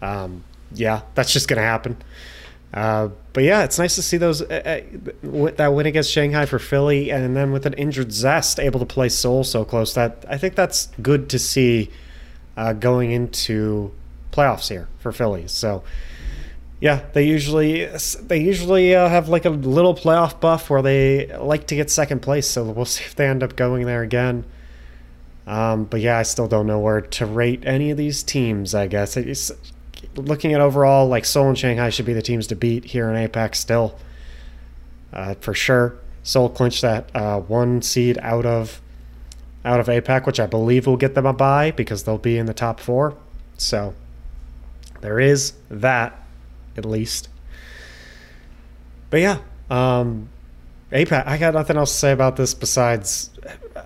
[0.00, 1.96] Um, yeah, that's just going to happen.
[2.72, 4.82] Uh, but yeah, it's nice to see those uh,
[5.24, 8.86] uh, that win against Shanghai for Philly, and then with an injured Zest able to
[8.86, 9.94] play Seoul so close.
[9.94, 11.90] That I think that's good to see
[12.56, 13.92] uh, going into
[14.32, 15.48] playoffs here for Philly.
[15.48, 15.82] So
[16.80, 21.66] yeah, they usually they usually uh, have like a little playoff buff where they like
[21.68, 22.46] to get second place.
[22.46, 24.44] So we'll see if they end up going there again.
[25.46, 28.74] Um, but yeah, I still don't know where to rate any of these teams.
[28.74, 29.50] I guess it's,
[30.16, 33.28] looking at overall, like Seoul and Shanghai should be the teams to beat here in
[33.28, 33.98] APAC still,
[35.12, 35.96] uh, for sure.
[36.22, 38.80] Seoul clinched that uh, one seed out of
[39.64, 42.46] out of APAC, which I believe will get them a bye because they'll be in
[42.46, 43.16] the top four.
[43.56, 43.94] So
[45.00, 46.22] there is that
[46.76, 47.28] at least.
[49.10, 49.38] But yeah,
[49.70, 50.28] um,
[50.92, 51.26] APAC.
[51.26, 53.30] I got nothing else to say about this besides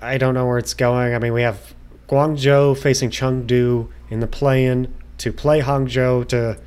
[0.01, 1.14] I don't know where it's going.
[1.14, 1.75] I mean, we have
[2.09, 4.92] Guangzhou facing Chengdu in the play-in
[5.23, 6.59] to play Hangzhou to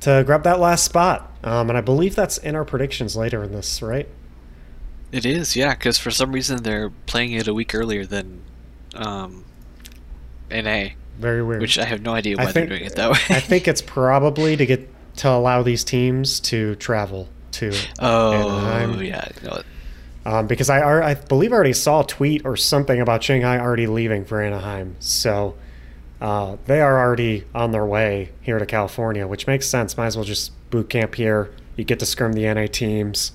[0.00, 1.32] to grab that last spot.
[1.42, 4.08] Um, and I believe that's in our predictions later in this, right?
[5.10, 8.42] It is, yeah, because for some reason they're playing it a week earlier than
[8.94, 9.44] um,
[10.50, 10.88] NA.
[11.18, 11.60] Very weird.
[11.60, 13.18] Which I have no idea why think, they're doing it that way.
[13.30, 19.02] I think it's probably to get to allow these teams to travel to oh Anaheim.
[19.02, 19.62] yeah no.
[20.26, 23.86] um, because I I believe I already saw a tweet or something about Shanghai already
[23.86, 25.54] leaving for Anaheim so
[26.20, 30.16] uh, they are already on their way here to California which makes sense might as
[30.16, 33.32] well just boot camp here you get to scrim the NA teams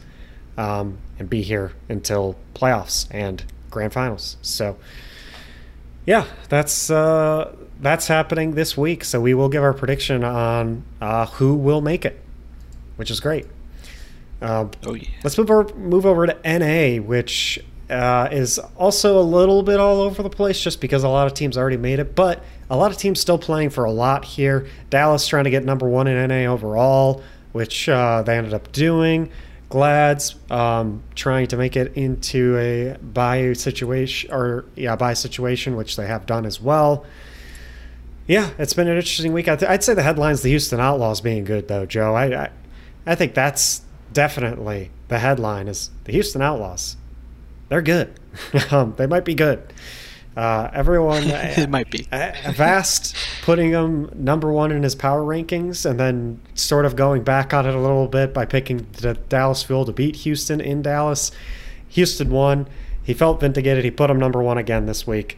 [0.58, 4.78] um, and be here until playoffs and grand finals so
[6.06, 9.04] yeah that's uh, that's happening this week.
[9.04, 12.22] So we will give our prediction on uh, who will make it,
[12.96, 13.48] which is great.
[14.42, 15.10] Uh, oh yeah.
[15.24, 20.02] Let's move over, move over to NA, which uh, is also a little bit all
[20.02, 22.90] over the place, just because a lot of teams already made it, but a lot
[22.90, 24.66] of teams still playing for a lot here.
[24.90, 29.30] Dallas trying to get number one in NA overall, which uh, they ended up doing.
[29.68, 35.98] Glads um, trying to make it into a bye situation or yeah bye situation, which
[35.98, 37.06] they have done as well.
[38.26, 39.50] Yeah, it's been an interesting week.
[39.50, 42.16] I would say the headlines: the Houston Outlaws being good, though, Joe.
[42.16, 42.50] I, I,
[43.06, 43.82] I think that's
[44.14, 46.96] definitely the headline: is the Houston Outlaws.
[47.68, 48.14] They're good.
[48.72, 49.62] um, they might be good.
[50.36, 56.00] Uh, everyone, it might be Vast putting him number one in his power rankings, and
[56.00, 59.86] then sort of going back on it a little bit by picking the Dallas Fuel
[59.86, 61.32] to beat Houston in Dallas.
[61.90, 62.68] Houston won.
[63.04, 63.84] He felt vindicated.
[63.84, 65.38] He put him number one again this week.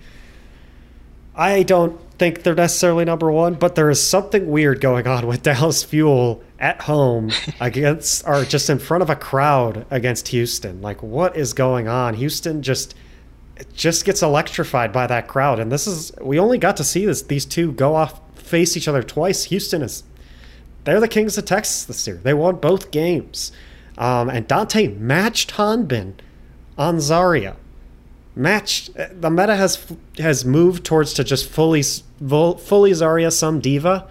[1.35, 5.41] I don't think they're necessarily number one, but there is something weird going on with
[5.43, 10.81] Dallas Fuel at home against or just in front of a crowd against Houston.
[10.81, 12.13] Like, what is going on?
[12.13, 12.93] Houston just
[13.55, 15.59] it just gets electrified by that crowd.
[15.59, 18.87] And this is we only got to see this these two go off face each
[18.87, 19.45] other twice.
[19.45, 20.03] Houston is
[20.83, 22.17] they're the Kings of Texas this year.
[22.17, 23.51] They won both games.
[23.97, 26.15] Um, and Danteh matched Hanbin
[26.77, 27.55] on Zarya.
[28.35, 29.85] Matched the meta has
[30.17, 34.07] has moved towards to just fully fully Zarya some D.Va.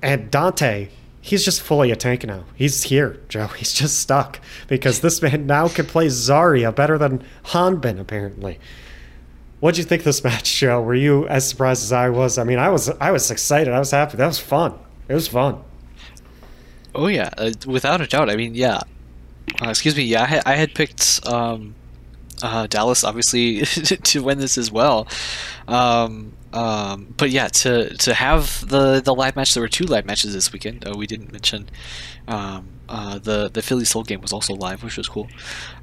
[0.00, 0.90] And Danteh
[1.28, 2.44] he's just fully a tank now.
[2.54, 3.46] He's here, Joe.
[3.48, 8.58] He's just stuck because this man now can play Zarya better than Hanbin, apparently.
[9.60, 10.80] What'd you think this match, Joe?
[10.80, 12.38] Were you as surprised as I was?
[12.38, 13.72] I mean, I was I was excited.
[13.72, 14.16] I was happy.
[14.16, 14.78] That was fun.
[15.08, 15.62] It was fun.
[16.94, 18.30] Oh yeah, uh, without a doubt.
[18.30, 18.80] I mean, yeah.
[19.62, 20.04] Uh, excuse me.
[20.04, 21.74] Yeah, I had, I had picked um,
[22.42, 25.08] uh, Dallas obviously to win this as well.
[25.66, 30.06] Um, um, but yeah, to to have the the live match, there were two live
[30.06, 30.86] matches this weekend.
[30.86, 31.68] Uh, we didn't mention
[32.26, 35.28] um, uh, the the Philly Soul game was also live, which was cool.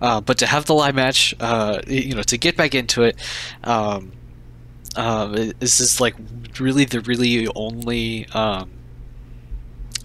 [0.01, 3.15] Uh, but to have the live match, uh, you know, to get back into it,
[3.63, 4.11] um,
[4.95, 5.27] uh,
[5.59, 6.15] this is like
[6.59, 8.71] really the really only um,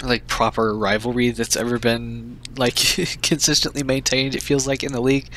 [0.03, 2.75] like proper rivalry that's ever been like
[3.23, 4.35] consistently maintained.
[4.35, 5.29] It feels like in the league.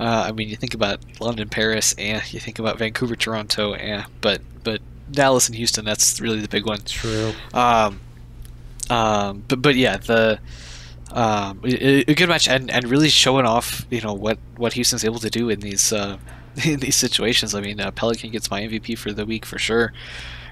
[0.00, 4.06] Uh, I mean, you think about London, Paris, and you think about Vancouver, Toronto, and
[4.22, 4.80] but but
[5.12, 5.84] Dallas and Houston.
[5.84, 6.80] That's really the big one.
[6.86, 7.32] True.
[7.52, 8.00] Um,
[8.88, 10.40] um, but but yeah, the
[11.12, 15.04] um, a, a good match and, and really showing off, you know, what what Houston's
[15.04, 16.16] able to do in these uh,
[16.64, 17.54] in these situations.
[17.54, 19.92] I mean, uh, Pelican gets my MVP for the week for sure.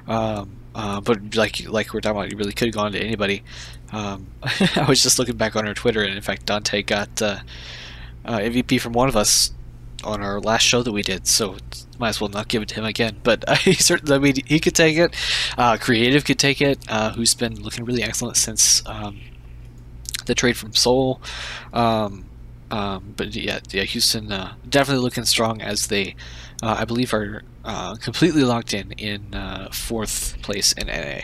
[0.07, 3.43] Um, uh, but like like we're talking about, you really could have gone to anybody.
[3.93, 4.27] Um,
[4.77, 7.39] I was just looking back on her Twitter, and in fact, Danteh got uh,
[8.29, 9.53] uh, MVP from one of us
[10.05, 11.27] on our last show that we did.
[11.27, 11.57] So
[11.99, 13.17] might as well not give it to him again.
[13.25, 15.17] But uh, he certainly, I mean, he could take it.
[15.57, 19.19] Uh, Creative could take it, uh, who's been looking really excellent since um,
[20.27, 21.21] the trade from Seoul.
[21.73, 22.27] Um,
[22.71, 24.29] um, but yeah, yeah, Houston
[24.69, 26.15] definitely looking strong as they,
[26.63, 31.21] I believe, are uh, completely locked in in uh, fourth place in NA.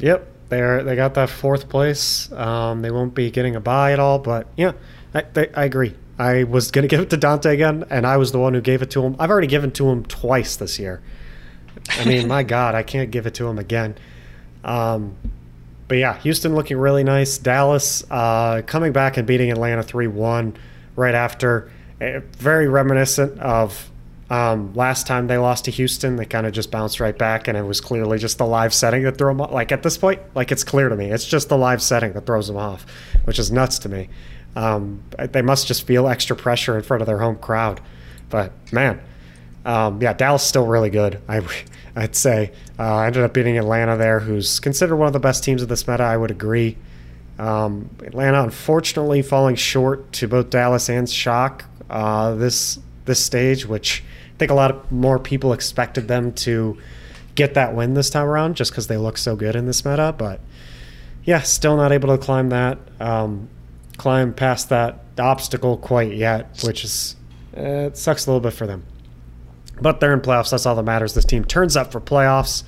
[0.00, 2.30] Yep, they're they got that fourth place.
[2.32, 4.72] Um, they won't be getting a bye at all, but yeah,
[5.14, 5.94] I, they, I agree.
[6.22, 8.82] I was gonna give it to Danteh again, and I was the one who gave
[8.82, 9.16] it to him.
[9.18, 11.02] I've already given to him twice this year.
[11.90, 13.96] I mean, my God, I can't give it to him again.
[14.64, 15.16] Um,
[15.88, 17.38] but yeah, Houston looking really nice.
[17.38, 20.56] Dallas uh, coming back and beating Atlanta three one
[20.96, 21.70] right after.
[22.00, 23.90] Eh, very reminiscent of
[24.32, 27.58] um, last time they lost to Houston, they kind of just bounced right back, and
[27.58, 29.52] it was clearly just the live setting that threw them off.
[29.52, 32.24] Like at this point, like it's clear to me, it's just the live setting that
[32.24, 32.86] throws them off,
[33.24, 34.08] which is nuts to me.
[34.54, 37.80] Um, they must just feel extra pressure in front of their home crowd.
[38.28, 39.00] But man,
[39.64, 41.20] um, yeah, Dallas still really good.
[41.28, 41.40] I,
[41.96, 45.44] I'd say uh, I ended up beating Atlanta there, who's considered one of the best
[45.44, 46.02] teams of this meta.
[46.02, 46.76] I would agree.
[47.38, 54.02] Um, Atlanta, unfortunately, falling short to both Dallas and Shock uh, this this stage, which
[54.34, 56.78] I think a lot more people expected them to
[57.34, 60.14] get that win this time around just because they look so good in this meta.
[60.16, 60.40] But
[61.24, 63.48] yeah, still not able to climb that, um,
[64.02, 67.14] climb past that obstacle quite yet, which is
[67.56, 68.84] uh, it sucks a little bit for them.
[69.80, 70.50] But they're in playoffs.
[70.50, 71.14] That's all that matters.
[71.14, 72.64] This team turns up for playoffs.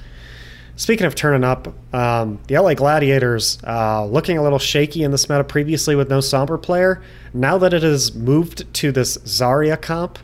[0.77, 5.29] Speaking of turning up, um, the LA Gladiators uh, looking a little shaky in this
[5.29, 7.03] meta previously with no Sombra player.
[7.33, 10.19] Now that it has moved to this Zarya comp,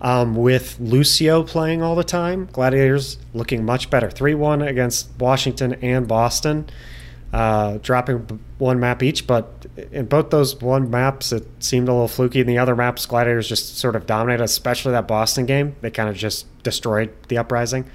[0.00, 2.48] um, with Lucio playing all the time.
[2.52, 4.10] Gladiators looking much better.
[4.10, 6.68] 3 1 against Washington and Boston,
[7.32, 9.26] uh, dropping one map each.
[9.26, 12.40] But in both those one maps, it seemed a little fluky.
[12.40, 15.76] In the other maps, Gladiators just sort of dominated, especially that Boston game.
[15.80, 17.88] They kind of just destroyed the Uprising.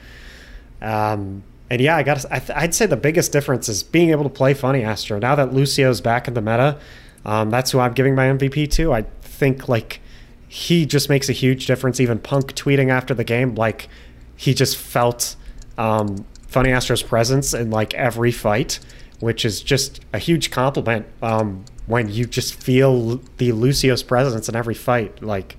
[0.81, 2.23] Um, and yeah, I got.
[2.31, 5.19] I'd say the biggest difference is being able to play FunnyAstro.
[5.19, 6.79] Now that Lucio's back in the meta,
[7.25, 8.93] um, that's who I'm giving my MVP to.
[8.93, 9.99] I think like
[10.47, 11.99] he just makes a huge difference.
[11.99, 13.89] Even Punk tweeting after the game, like
[14.35, 15.35] he just felt
[15.77, 18.79] um, FunnyAstro's presence in like every fight,
[19.19, 21.05] which is just a huge compliment.
[21.21, 25.21] Um, when you just feel the Lucio's presence in every fight.
[25.21, 25.57] Like,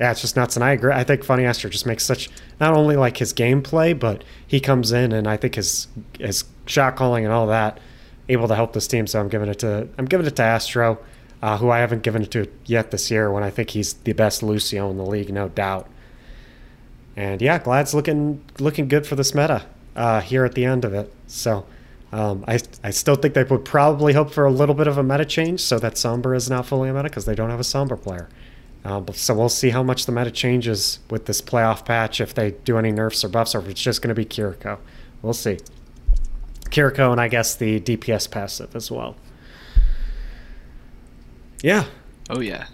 [0.00, 0.56] yeah, it's just nuts.
[0.56, 0.92] And I agree.
[0.92, 2.28] I think FunnyAstro just makes such
[2.60, 5.88] not only like his gameplay, but he comes in and I think his
[6.18, 7.80] his shot calling and all that
[8.28, 9.06] able to help this team.
[9.06, 10.98] So I'm giving it to I'm giving it to Astro,
[11.42, 13.30] uh, who I haven't given it to yet this year.
[13.30, 15.88] When I think he's the best Lucio in the league, no doubt.
[17.16, 19.66] And yeah, Glad's looking looking good for this meta
[19.96, 21.12] uh, here at the end of it.
[21.26, 21.64] So.
[22.10, 25.02] Um, I, I still think they would probably hope for a little bit of a
[25.02, 27.64] meta change so that Sombra is not fully a meta because they don't have a
[27.64, 28.28] Sombra player.
[28.84, 32.52] Uh, so we'll see how much the meta changes with this playoff patch if they
[32.52, 34.78] do any nerfs or buffs or if it's just going to be Kiriko.
[35.20, 35.58] We'll see.
[36.70, 39.16] Kiriko and I guess the DPS passive as well.
[41.62, 41.84] Yeah.
[42.30, 42.66] Oh yeah.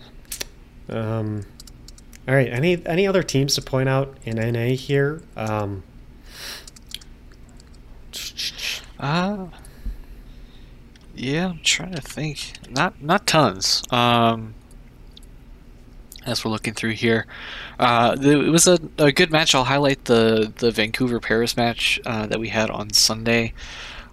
[0.89, 1.47] Um,
[2.29, 2.49] all right.
[2.49, 5.23] Any any other teams to point out in NA here?
[5.37, 5.83] Um,
[8.99, 9.47] uh,
[11.15, 12.55] yeah, I'm trying to think.
[12.71, 13.83] Not not tons.
[13.91, 14.55] Um,
[16.27, 17.27] as we're looking through here,
[17.79, 19.55] uh, it was a, a good match.
[19.55, 23.53] I'll highlight the the Vancouver Paris match uh, that we had on Sunday.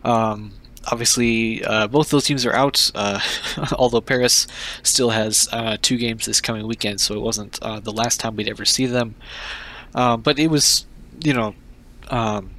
[0.03, 0.53] Um,
[0.91, 2.91] obviously, uh, both those teams are out.
[2.93, 3.19] Uh,
[3.77, 4.45] although Paris
[4.83, 8.35] still has uh, two games this coming weekend, so it wasn't uh, the last time
[8.35, 9.15] we'd ever see them.
[9.93, 10.85] but it was,
[11.23, 11.55] you know.
[12.09, 12.51] Um,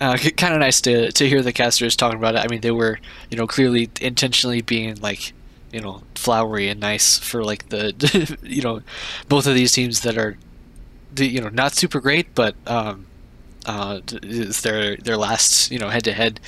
[0.00, 2.38] uh, kind of nice to to hear the casters talking about it.
[2.38, 2.98] I mean, they were
[3.30, 5.32] you know clearly intentionally being like
[5.72, 8.82] you know flowery and nice for like the you know
[9.28, 10.36] both of these teams that are
[11.16, 13.06] you know not super great, but um,
[13.66, 16.40] uh, it's their their last you know head to head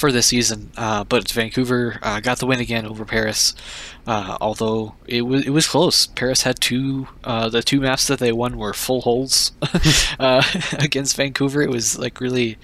[0.00, 0.72] for this season.
[0.76, 3.54] Uh, but Vancouver uh, got the win again over Paris.
[4.06, 6.06] Uh, although it was it was close.
[6.06, 9.52] Paris had two uh, the two maps that they won were full holds
[10.18, 10.42] uh,
[10.72, 11.62] against Vancouver.
[11.62, 12.56] It was like really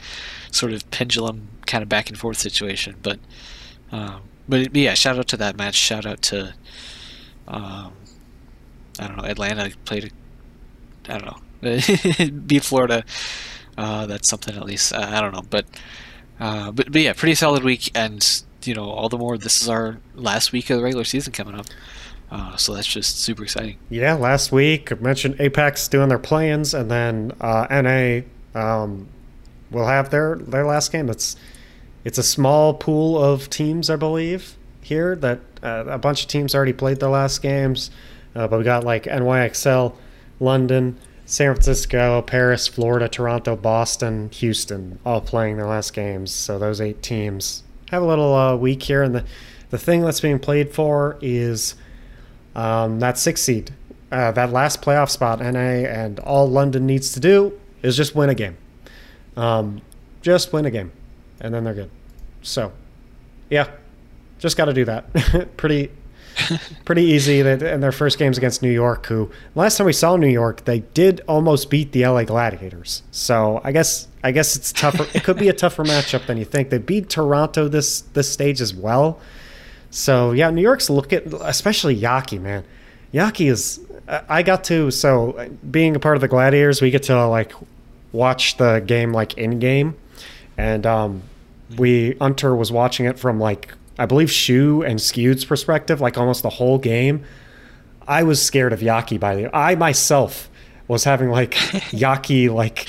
[0.50, 2.96] sort of pendulum kind of back and forth situation.
[3.02, 3.20] But
[3.92, 5.74] um, but yeah, shout out to that match.
[5.74, 6.54] Shout out to
[7.46, 7.92] um,
[8.98, 10.12] I don't know Atlanta played
[11.08, 11.40] a, I don't know
[12.46, 13.04] beat Florida.
[13.76, 14.94] Uh, that's something at least.
[14.94, 15.66] I don't know, but
[16.40, 19.68] uh, but but yeah, pretty solid week, and you know all the more this is
[19.68, 21.66] our last week of the regular season coming up.
[22.30, 23.78] Uh, so that's just super exciting.
[23.88, 28.20] Yeah, last week I mentioned APAC doing their plans, and then uh, NA
[28.58, 29.08] um,
[29.70, 31.08] will have their their last game.
[31.08, 31.36] It's
[32.04, 36.54] it's a small pool of teams, I believe, here that uh, a bunch of teams
[36.54, 37.90] already played their last games,
[38.34, 39.94] uh, but we got like NYXL,
[40.38, 40.96] London,
[41.26, 46.30] San Francisco, Paris, Florida, Toronto, Boston, Houston, all playing their last games.
[46.30, 49.24] So those eight teams have a little uh, week here, and the
[49.70, 51.74] the thing that's being played for is
[52.54, 53.72] um, that six seed,
[54.12, 55.40] uh, that last playoff spot.
[55.40, 58.56] NA and all London needs to do is just win a game,
[59.36, 59.80] um,
[60.22, 60.92] just win a game,
[61.40, 61.90] and then they're good.
[62.42, 62.72] So,
[63.50, 63.68] yeah,
[64.38, 65.56] just got to do that.
[65.56, 65.90] Pretty
[66.84, 67.40] pretty easy.
[67.40, 70.80] And their first games against New York, who last time we saw New York, they
[70.80, 73.02] did almost beat the LA Gladiators.
[73.10, 75.06] So I guess I guess it's tougher.
[75.14, 76.70] it could be a tougher matchup than you think.
[76.70, 79.20] They beat Toronto this this stage as well.
[79.90, 82.64] So yeah, New York's looking, especially Yaki, man.
[83.12, 83.80] Yaki is.
[84.08, 87.52] I got to so being a part of the Gladiators, we get to like
[88.12, 89.96] watch the game like in game,
[90.56, 91.22] and um,
[91.76, 96.42] we Hunter was watching it from like I believe Shu and Skewed's perspective, like almost
[96.42, 97.24] the whole game,
[98.06, 100.48] I was scared of Yaki by the I myself
[100.88, 101.52] was having like
[101.92, 102.86] Yaki like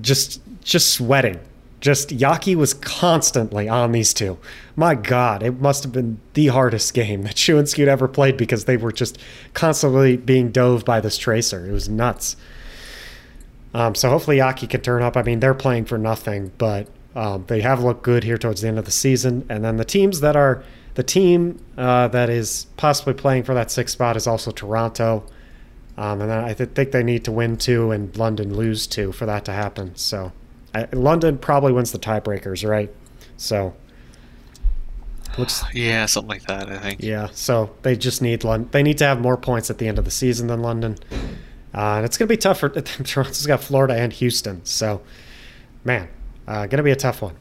[0.00, 1.40] just just sweating.
[1.80, 4.38] Just Yaki was constantly on these two.
[4.74, 8.38] My God, it must have been the hardest game that Shu and Skewed ever played
[8.38, 9.18] because they were just
[9.52, 11.68] constantly being dove by this tracer.
[11.68, 12.36] It was nuts.
[13.74, 15.16] Um, so hopefully Yaki can turn up.
[15.16, 18.68] I mean, they're playing for nothing, but um, they have looked good here towards the
[18.68, 19.46] end of the season.
[19.48, 23.70] And then the teams that are the team uh, that is possibly playing for that
[23.70, 25.24] sixth spot is also Toronto.
[25.96, 29.26] Um, and I th- think they need to win two and London lose two for
[29.26, 29.94] that to happen.
[29.94, 30.32] So
[30.74, 32.90] I, London probably wins the tiebreakers, right?
[33.36, 33.74] So
[35.38, 36.68] looks yeah, something like that.
[36.68, 37.00] I think.
[37.00, 37.28] Yeah.
[37.32, 38.68] So they just need London.
[38.72, 40.98] They need to have more points at the end of the season than London.
[41.72, 44.64] Uh, and it's going to be tough for Toronto's got Florida and Houston.
[44.64, 45.00] So,
[45.84, 46.08] man,
[46.46, 47.36] uh, gonna be a tough one.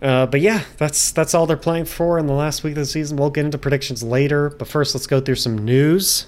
[0.00, 2.86] Uh, but yeah, that's that's all they're playing for in the last week of the
[2.86, 3.16] season.
[3.16, 6.26] We'll get into predictions later, but first let's go through some news.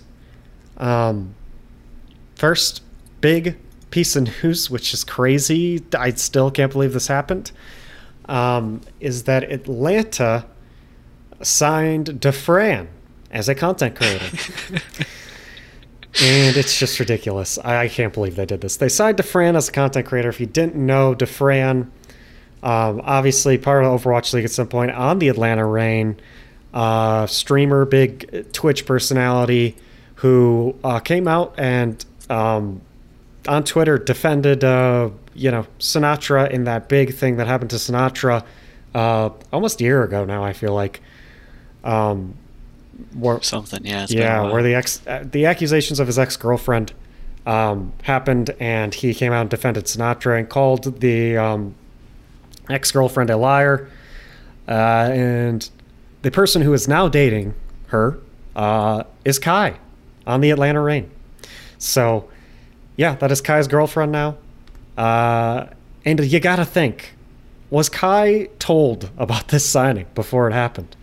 [0.77, 1.35] Um,
[2.35, 2.83] first,
[3.21, 3.57] big
[3.91, 5.85] piece of news, which is crazy.
[5.97, 7.53] I still can't believe this happened.
[8.27, 10.47] Um, is that Atlanta
[11.43, 12.89] signed Dafran
[13.31, 14.37] as a content creator.
[16.19, 17.59] and it's just ridiculous.
[17.59, 18.77] I, I, can't believe they did this.
[18.77, 20.29] They signed Dafran as a content creator.
[20.29, 21.91] If you didn't know, Dafran
[22.63, 26.21] Um, obviously, part of Overwatch League at some point on the Atlanta Reign,
[26.75, 29.77] uh, streamer, big Twitch personality,
[30.17, 32.83] who uh, came out and um,
[33.49, 38.45] on Twitter defended, uh, you know, Sinatra in that big thing that happened to Sinatra
[38.95, 40.45] uh, almost a year ago now.
[40.45, 41.01] I feel like.
[41.85, 42.35] Um,
[43.15, 44.07] where, Something, yeah.
[44.09, 46.93] yeah, where the ex, uh, the accusations of his ex girlfriend
[47.47, 51.75] um, happened, and he came out and defended Sinatra and called the um,
[52.69, 53.89] ex girlfriend a liar.
[54.69, 55.71] Uh, and
[56.23, 57.55] the person who is now dating
[57.89, 58.19] her
[58.55, 59.79] uh, is Kai
[60.27, 61.11] on the Atlanta Reign.
[61.79, 62.29] So,
[62.97, 64.37] yeah, that is Kai's girlfriend now.
[64.97, 65.67] Uh,
[66.05, 67.15] and you got to think
[67.71, 70.97] was Kai told about this signing before it happened?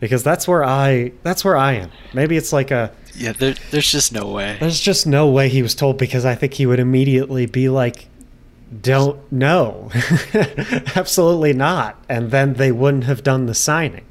[0.00, 1.90] Because that's where I that's where I am.
[2.14, 3.32] Maybe it's like a yeah.
[3.32, 4.56] There, there's just no way.
[4.58, 8.08] There's just no way he was told because I think he would immediately be like,
[8.80, 9.90] "Don't know,
[10.96, 14.06] absolutely not," and then they wouldn't have done the signing.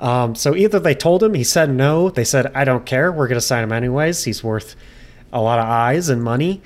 [0.00, 2.10] Um, so either they told him, he said no.
[2.10, 3.12] They said, "I don't care.
[3.12, 4.24] We're going to sign him anyways.
[4.24, 4.74] He's worth
[5.32, 6.60] a lot of eyes and money,"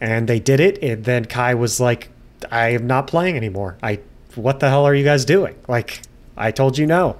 [0.00, 0.82] and they did it.
[0.82, 2.10] And then Kai was like,
[2.50, 3.78] "I am not playing anymore.
[3.82, 4.00] I
[4.34, 5.54] what the hell are you guys doing?
[5.68, 6.02] Like,
[6.36, 7.16] I told you no.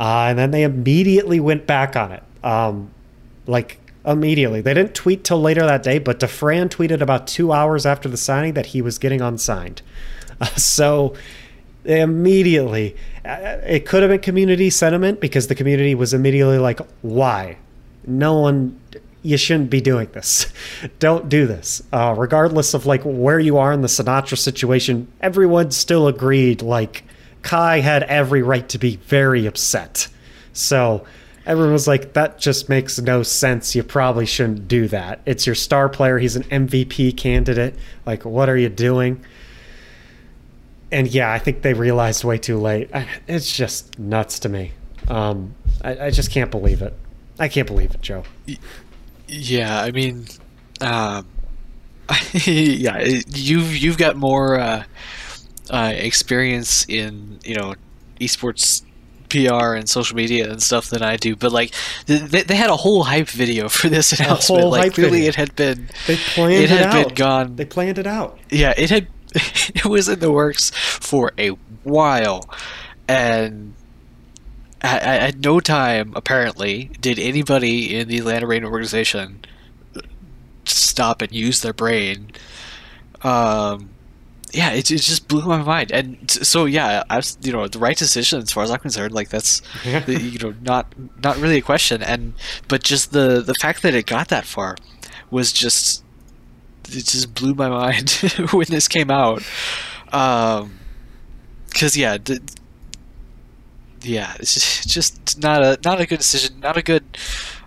[0.00, 2.22] Uh, and then they immediately went back on it.
[2.42, 2.90] Um,
[3.46, 4.62] like, immediately.
[4.62, 8.16] They didn't tweet till later that day, but Dafran tweeted about two hours after the
[8.16, 9.82] signing that he was getting unsigned.
[10.40, 11.14] Uh, so,
[11.84, 12.96] immediately,
[13.26, 17.58] uh, it could have been community sentiment because the community was immediately like, why?
[18.06, 18.80] No one
[19.22, 20.50] you shouldn't be doing this.
[20.98, 21.82] Don't do this.
[21.92, 27.04] Uh, regardless of like where you are in the Sinatra situation, everyone still agreed like
[27.42, 30.08] Kai had every right to be very upset.
[30.52, 31.06] So
[31.46, 33.74] everyone was like, that just makes no sense.
[33.74, 35.20] You probably shouldn't do that.
[35.26, 36.18] It's your star player.
[36.18, 37.74] He's an MVP candidate.
[38.06, 39.24] Like, what are you doing?
[40.92, 42.90] And yeah, I think they realized way too late.
[43.28, 44.72] It's just nuts to me.
[45.08, 46.94] Um, I, I just can't believe it.
[47.38, 48.24] I can't believe it, Joe.
[49.28, 50.26] Yeah, I mean,
[50.80, 51.26] um,
[52.44, 54.84] yeah, you've you've got more uh,
[55.70, 57.74] uh, experience in you know
[58.20, 58.82] esports
[59.28, 61.72] PR and social media and stuff than I do, but like
[62.06, 64.66] they, they had a whole hype video for this announcement.
[64.66, 65.28] Like clearly, video.
[65.28, 67.06] it had been they planned it, it had out.
[67.06, 67.56] been gone.
[67.56, 68.38] They planned it out.
[68.50, 71.50] Yeah, it had it was in the works for a
[71.84, 72.48] while,
[73.08, 73.74] and
[74.82, 79.44] at, at no time, apparently, did anybody in the Atlanta Reign organization
[80.64, 82.30] stop and use their brain.
[83.22, 83.90] Um,
[84.52, 85.92] yeah, it, it just blew my mind.
[85.92, 89.14] And so, yeah, I was, you know, the right decision as far as I'm concerned.
[89.14, 90.92] Like that's, you know, not
[91.22, 92.02] not really a question.
[92.02, 92.34] And
[92.68, 94.76] but just the the fact that it got that far
[95.30, 96.04] was just
[96.88, 98.10] it just blew my mind
[98.52, 99.42] when this came out.
[100.12, 100.78] Um,
[101.68, 102.40] because yeah, the,
[104.02, 107.04] yeah, it's just not a not a good decision, not a good,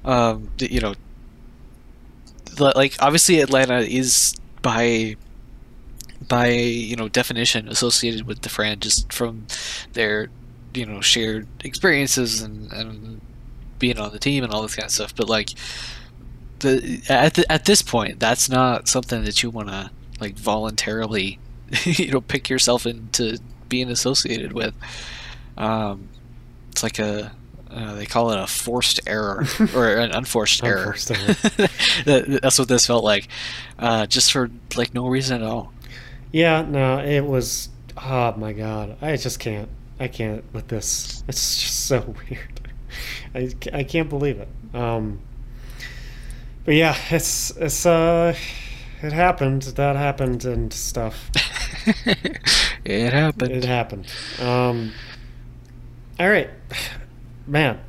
[0.03, 0.93] um, you know,
[2.59, 5.15] like obviously Atlanta is by
[6.27, 9.47] by you know definition associated with Dafran just from
[9.93, 10.29] their
[10.73, 13.21] you know shared experiences and, and
[13.79, 15.15] being on the team and all this kind of stuff.
[15.15, 15.49] But like
[16.59, 21.39] the at the, at this point, that's not something that you want to like voluntarily
[21.83, 24.73] you know pick yourself into being associated with.
[25.57, 26.09] Um,
[26.71, 27.31] it's like a
[27.73, 29.45] uh, they call it a forced error
[29.75, 31.35] or an unforced, unforced error.
[32.07, 32.39] error.
[32.39, 33.27] That's what this felt like,
[33.79, 35.72] uh, just for like no reason at all.
[36.33, 37.69] Yeah, no, it was.
[37.95, 39.69] Oh my god, I just can't.
[39.99, 41.23] I can't with this.
[41.27, 42.71] It's just so weird.
[43.35, 44.49] I, I can't believe it.
[44.73, 45.21] Um,
[46.65, 48.35] but yeah, it's it's uh,
[49.03, 49.61] it happened.
[49.61, 51.29] That happened and stuff.
[52.83, 53.51] it happened.
[53.51, 54.07] It happened.
[54.41, 54.91] Um,
[56.19, 56.49] all right,
[57.45, 57.79] man.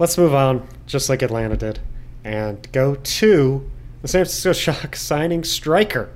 [0.00, 1.78] Let's move on, just like Atlanta did,
[2.24, 3.70] and go to
[4.02, 6.10] the San Francisco Shock signing striker.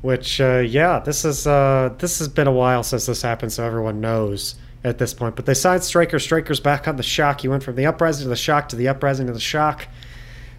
[0.00, 3.64] Which, uh, yeah, this is uh, this has been a while since this happened, so
[3.64, 5.34] everyone knows at this point.
[5.34, 6.18] But they signed Striker.
[6.18, 7.40] Striker's back on the Shock.
[7.40, 9.88] He went from the uprising to the Shock to the uprising to the Shock.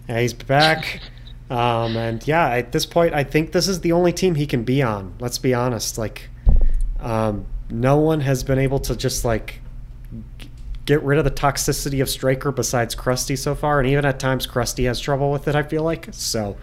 [0.08, 1.00] And he's back.
[1.50, 4.62] Um, and yeah, at this point, I think this is the only team he can
[4.62, 5.14] be on.
[5.18, 5.98] Let's be honest.
[5.98, 6.28] Like,
[7.00, 9.60] um, no one has been able to just like
[10.86, 14.46] get rid of the toxicity of Striker besides Crusty so far, and even at times
[14.46, 15.56] Crusty has trouble with it.
[15.56, 16.56] I feel like so.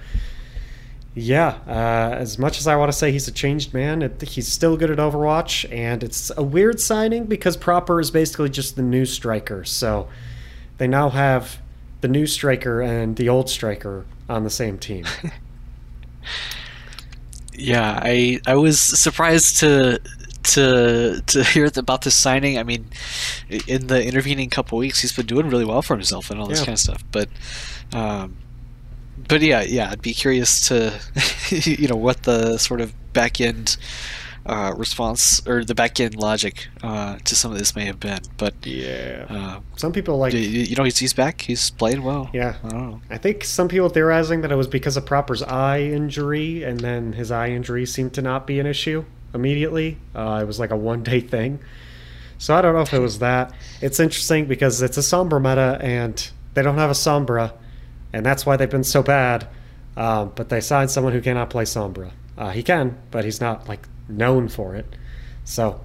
[1.20, 4.47] Yeah, uh, as much as I want to say he's a changed man, it, he's
[4.47, 8.84] still good at Overwatch, and it's a weird signing because Proper is basically just the
[8.84, 9.65] new Striker.
[9.65, 10.09] So
[10.78, 11.57] they now have
[12.01, 15.05] the new Striker and the old Striker on the same team.
[17.51, 19.99] yeah, I I was surprised to
[20.43, 22.59] to to hear about this signing.
[22.59, 22.86] I mean,
[23.65, 26.59] in the intervening couple weeks, he's been doing really well for himself and all this
[26.59, 26.65] yeah.
[26.65, 27.03] kind of stuff.
[27.11, 27.30] But,
[27.91, 28.38] um,
[29.28, 30.99] but yeah, yeah, I'd be curious to,
[31.49, 33.78] you know, what the sort of back end
[34.47, 38.20] uh, response or the back end logic uh, to some of this may have been.
[38.38, 41.41] But yeah, uh, some people like you know he's, he's back.
[41.41, 42.30] He's playing well.
[42.34, 43.01] Yeah, I don't know.
[43.09, 47.13] I think some people theorizing that it was because of Proper's eye injury, and then
[47.13, 49.03] his eye injury seemed to not be an issue
[49.34, 49.97] immediately.
[50.15, 51.59] Uh, it was like a one day thing.
[52.38, 53.51] So I don't know if it was that.
[53.82, 57.51] It's interesting because it's a Sombra meta, and they don't have a Sombra,
[58.14, 59.47] and that's why they've been so bad.
[59.95, 62.12] Um, but they signed someone who cannot play Sombra.
[62.38, 64.86] Uh, he can, but he's not like known for it.
[65.43, 65.82] So,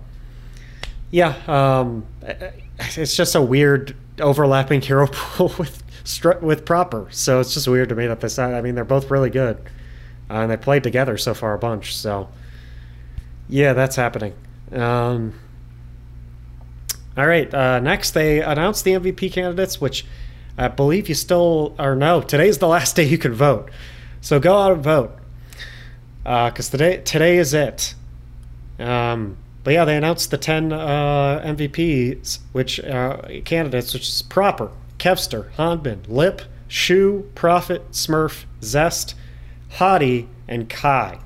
[1.11, 2.05] yeah, um,
[2.79, 5.83] it's just a weird overlapping hero pool with
[6.43, 7.09] with proper.
[7.11, 8.29] So it's just weird to me that they.
[8.29, 9.57] Said I mean, they're both really good,
[10.29, 11.97] uh, and they played together so far a bunch.
[11.97, 12.29] So,
[13.49, 14.35] yeah, that's happening.
[14.73, 15.39] Um,
[17.17, 20.05] all right, uh, next they announced the MVP candidates, which
[20.59, 22.21] I believe you still or no.
[22.21, 23.71] Today's the last day you can vote,
[24.21, 25.17] so go out and vote
[26.23, 27.95] because uh, today today is it.
[28.79, 34.71] Um, but yeah, they announced the 10 uh, MVPs, which uh, candidates, which is proper
[34.99, 39.15] Kevster, Hanbin, Lip, Shu, Profit, Smurf, Zest,
[39.75, 41.19] Hottie, and Kai.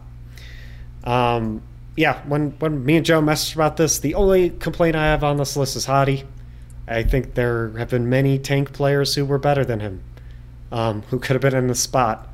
[1.05, 1.63] Um,
[1.97, 5.39] yeah, when, when me and Joe messaged about this, the only complaint I have on
[5.39, 6.25] this list is Hottie.
[6.89, 10.03] I think there have been many tank players who were better than him,
[10.71, 12.29] um, who could have been in the spot.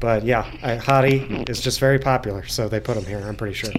[0.00, 3.54] But yeah, I, Hottie is just very popular, so they put him here, I'm pretty
[3.54, 3.72] sure.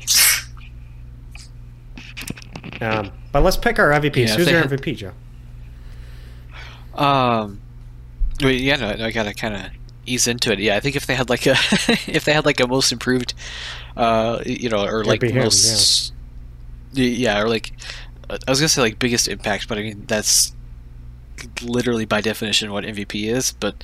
[2.81, 4.27] Um, but let's pick our MVPs.
[4.27, 4.69] Yeah, Who's your had...
[4.69, 5.11] MVP, Joe?
[6.95, 7.61] Um,
[8.41, 9.71] well, yeah, no, I gotta kind of
[10.05, 10.59] ease into it.
[10.59, 11.55] Yeah, I think if they had like a
[12.07, 13.33] if they had like a most improved,
[13.95, 16.13] uh, you know, or like him, most,
[16.93, 17.05] yeah.
[17.05, 17.73] yeah, or like
[18.29, 20.53] I was gonna say like biggest impact, but I mean that's
[21.61, 23.51] literally by definition what MVP is.
[23.53, 23.83] But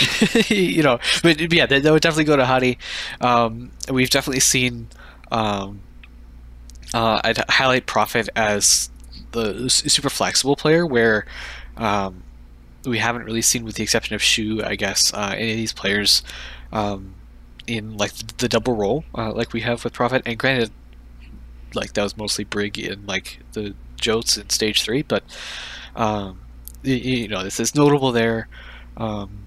[0.48, 2.78] you know, but yeah, that, would definitely go to Hottie.
[3.20, 4.88] Um, we've definitely seen.
[5.30, 5.80] Um,
[6.94, 8.90] uh, I'd highlight Profit as
[9.32, 11.24] the super flexible player where
[11.76, 12.22] um,
[12.84, 15.72] we haven't really seen, with the exception of Shu, I guess, uh, any of these
[15.72, 16.22] players
[16.70, 17.14] um,
[17.66, 20.22] in like the double role uh, like we have with Profit.
[20.26, 20.70] And granted,
[21.74, 25.22] like that was mostly Brig in like the Jotes in stage three, but
[25.94, 26.40] um,
[26.82, 28.48] you, you, know this is notable there.
[28.96, 29.46] Um,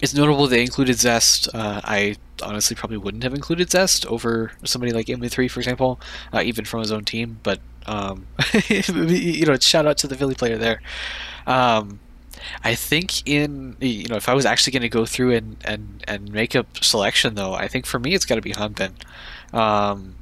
[0.00, 1.48] it's notable they included Zest.
[1.52, 6.00] Uh, I honestly probably wouldn't have included Zest over somebody like MN3, for example,
[6.32, 7.40] uh, even from his own team.
[7.42, 8.26] But um,
[8.68, 10.80] you know, shout out to the Philly player there.
[11.46, 12.00] Um,
[12.62, 16.04] I think in you know if I was actually going to go through and, and
[16.06, 18.92] and make a selection though, I think for me it's got to be Hanbin.
[19.52, 20.14] Um,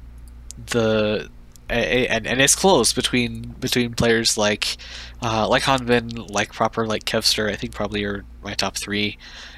[0.57, 1.29] the
[1.69, 4.77] and and it's close between between players like
[5.21, 7.51] uh, like Hanbin, like proper like Kevster.
[7.51, 9.17] I think probably are my top three.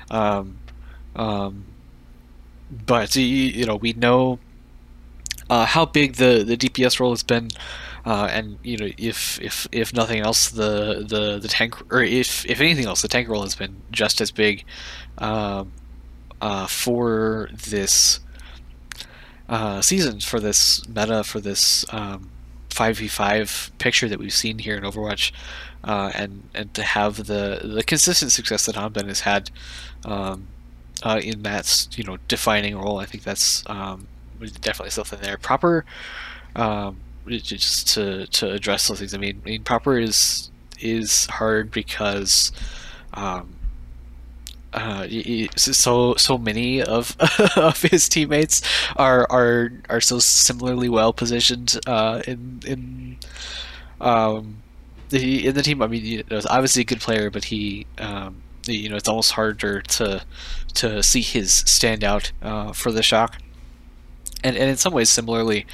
[0.09, 0.57] Um,
[1.15, 1.65] um,
[2.85, 4.39] but you know we know
[5.49, 7.49] uh, how big the, the DPS role has been,
[8.05, 12.45] uh, and you know if if if nothing else, the the the tank or if
[12.45, 14.65] if anything else, the tank role has been just as big
[15.19, 15.71] um,
[16.41, 18.19] uh, for this
[19.49, 22.29] uh, season, for this meta, for this um,
[22.69, 25.31] five v five picture that we've seen here in Overwatch,
[25.83, 29.49] uh, and and to have the the consistent success that Hanbin has had.
[30.05, 30.47] Um,
[31.03, 32.99] uh, in that you know defining role.
[32.99, 34.07] I think that's um,
[34.61, 35.37] definitely something there.
[35.37, 35.85] Proper,
[36.55, 36.97] um,
[37.27, 39.13] just to to address those things.
[39.13, 42.51] I mean, I mean, proper is is hard because.
[43.13, 43.55] Um,
[44.73, 45.07] uh,
[45.55, 47.15] so so many of
[47.57, 48.61] of his teammates
[48.95, 53.17] are are are so similarly well positioned uh, in in
[53.99, 54.57] um,
[55.09, 55.81] the in the team.
[55.81, 59.31] I mean, you know, obviously a good player, but he um, you know it's almost
[59.31, 60.23] harder to
[60.75, 63.37] to see his stand out uh, for the shock.
[64.43, 65.65] And and in some ways, similarly,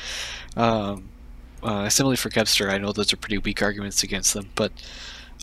[0.55, 1.09] um,
[1.61, 4.71] uh, similarly for Kevster, I know those are pretty weak arguments against them, but.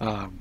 [0.01, 0.41] Um,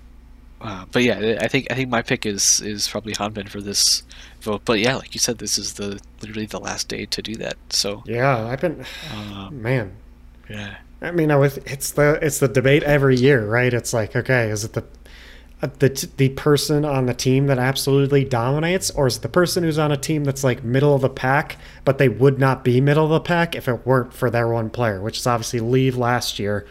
[0.61, 4.03] uh, but yeah, I think I think my pick is is probably Hanbin for this
[4.41, 4.61] vote.
[4.65, 7.57] But yeah, like you said, this is the literally the last day to do that.
[7.69, 9.95] So yeah, I've been um, man.
[10.49, 10.77] Yeah.
[11.01, 13.73] I mean, it's the it's the debate every year, right?
[13.73, 14.83] It's like, okay, is it the
[15.61, 19.79] the the person on the team that absolutely dominates, or is it the person who's
[19.79, 23.05] on a team that's like middle of the pack, but they would not be middle
[23.05, 26.37] of the pack if it weren't for their one player, which is obviously Leave last
[26.37, 26.67] year.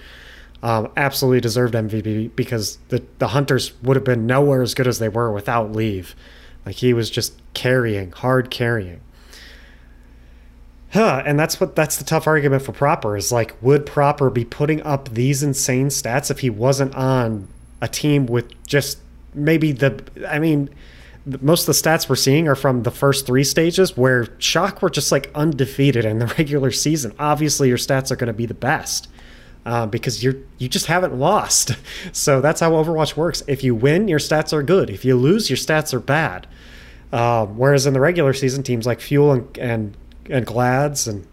[0.63, 4.99] Um, absolutely deserved MVP because the the Hunters would have been nowhere as good as
[4.99, 6.15] they were without Leave.
[6.67, 9.01] Like he was just carrying, hard carrying.
[10.93, 14.45] Huh, and that's what that's the tough argument for Proper is like, would Proper be
[14.45, 17.49] putting up these insane stats if he wasn't on
[17.81, 18.99] a team with just
[19.33, 20.05] maybe the?
[20.29, 20.69] I mean,
[21.41, 24.91] most of the stats we're seeing are from the first three stages where Shock were
[24.91, 27.15] just like undefeated in the regular season.
[27.19, 29.09] Obviously, your stats are going to be the best
[29.71, 31.77] uh, because you're you just haven't lost.
[32.13, 33.43] So that's how Overwatch works.
[33.47, 34.91] If you win, your stats are good.
[34.91, 36.47] If you lose, your stats are bad.
[37.13, 39.97] Um, whereas in the regular season, teams like Fuel and, and
[40.29, 41.27] and Glads and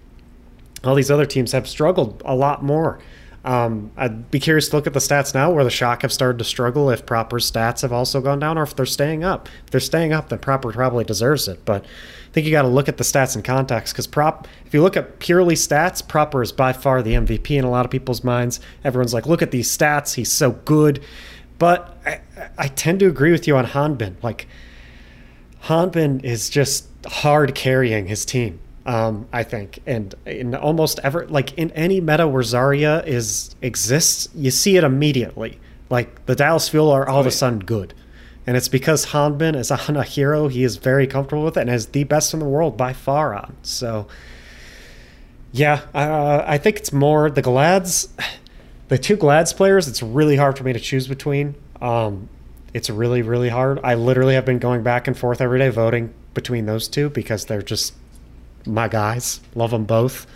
[0.83, 2.99] all these other teams have struggled a lot more.
[3.47, 6.37] Um, I'd be curious to look at the stats now where the Shock have started
[6.39, 9.47] to struggle if proper stats have also gone down or if they're staying up.
[9.63, 11.63] If they're staying up, then proper probably deserves it.
[11.63, 14.73] But I think you got to look at the stats in context because prop, if
[14.73, 17.89] you look at purely stats, proper is by far the MVP in a lot of
[17.89, 18.59] people's minds.
[18.83, 21.01] Everyone's like, look at these stats, he's so good.
[21.57, 22.19] But I,
[22.57, 24.21] I tend to agree with you on Hanbin.
[24.21, 24.49] Like,
[25.63, 29.79] Hanbin is just hard carrying his team um, I think.
[29.85, 34.83] And in almost ever, like in any meta where Zarya is exists, you see it
[34.83, 35.59] immediately.
[35.89, 37.93] Like the Dallas Fuel are all of a sudden good.
[38.47, 41.88] And it's because Hanbin is on a hero he is very comfortable with and is
[41.88, 43.57] the best in the world by far on.
[43.61, 44.07] So,
[45.51, 48.07] yeah, uh, I think it's more the Glads,
[48.88, 51.55] the two Glads players, it's really hard for me to choose between.
[51.81, 52.29] Um,
[52.73, 53.79] it's really, really hard.
[53.83, 57.45] I literally have been going back and forth every day voting between those two because
[57.45, 57.93] they're just
[58.68, 59.39] my guys.
[59.55, 60.28] Love them both.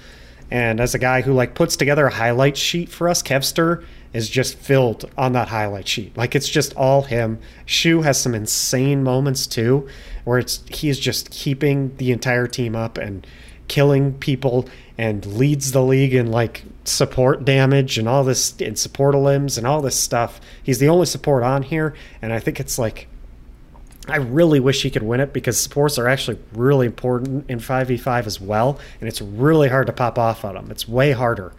[0.50, 4.30] And as a guy who like puts together a highlight sheet for us, Kevster is
[4.30, 6.16] just filled on that highlight sheet.
[6.18, 7.40] Like it's just all him.
[7.66, 9.88] Shu has some insane moments too,
[10.26, 13.26] where it's he's just keeping the entire team up and
[13.70, 14.68] killing people
[14.98, 19.66] and leads the league in like support damage and all this in support limbs and
[19.66, 20.42] all this stuff.
[20.62, 23.08] He's the only support on here, and I think it's like
[24.12, 28.26] I really wish he could win it because supports are actually really important in 5v5
[28.26, 30.70] as well, and it's really hard to pop off on them.
[30.72, 31.54] It's way harder.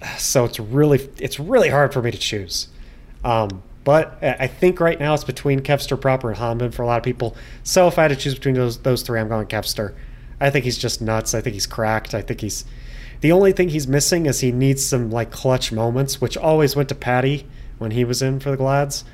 [0.16, 2.68] So it's really it's really hard for me to choose.
[3.24, 6.98] Um, but I think right now it's between Kevster proper and Hanbin for a lot
[6.98, 7.36] of people.
[7.62, 9.94] So if I had to choose between those those three, I'm going Kevster.
[10.40, 11.34] I think he's just nuts.
[11.34, 12.14] I think he's cracked.
[12.14, 12.64] I think he's
[13.20, 16.88] the only thing he's missing is he needs some like clutch moments, which always went
[16.90, 17.46] to Patty
[17.78, 19.04] when he was in for the Glads.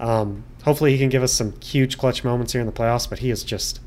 [0.00, 3.08] Um, hopefully, he can give us some huge clutch moments here in the playoffs.
[3.08, 3.80] But he is just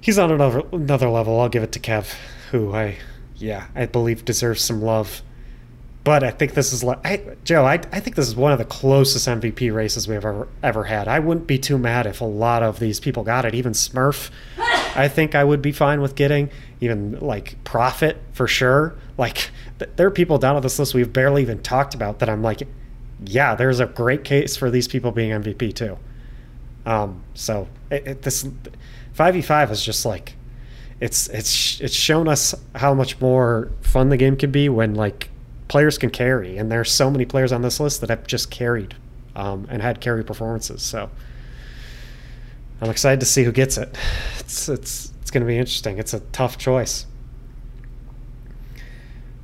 [0.00, 1.40] he's on another another level.
[1.40, 2.14] I'll give it to Kev,
[2.50, 2.96] who I
[3.36, 5.22] yeah I believe deserves some love.
[6.04, 7.64] But I think this is like I, Joe.
[7.64, 11.08] I, I think this is one of the closest MVP races we've ever ever had.
[11.08, 13.56] I wouldn't be too mad if a lot of these people got it.
[13.56, 14.30] Even Smurf,
[14.96, 16.50] I think I would be fine with getting.
[16.80, 18.94] Even like Profit for sure.
[19.18, 19.50] Like
[19.96, 22.62] there are people down on this list we've barely even talked about that I'm like
[23.24, 25.98] yeah, there's a great case for these people being MVP too.
[26.84, 28.48] Um, so it, it, this
[29.12, 30.34] five v five is just like
[31.00, 35.30] it's it's it's shown us how much more fun the game can be when like
[35.68, 38.94] players can carry, and there's so many players on this list that have just carried
[39.34, 40.82] um, and had carry performances.
[40.82, 41.10] So
[42.80, 43.96] I'm excited to see who gets it.
[44.38, 45.98] It's it's it's going to be interesting.
[45.98, 47.04] It's a tough choice.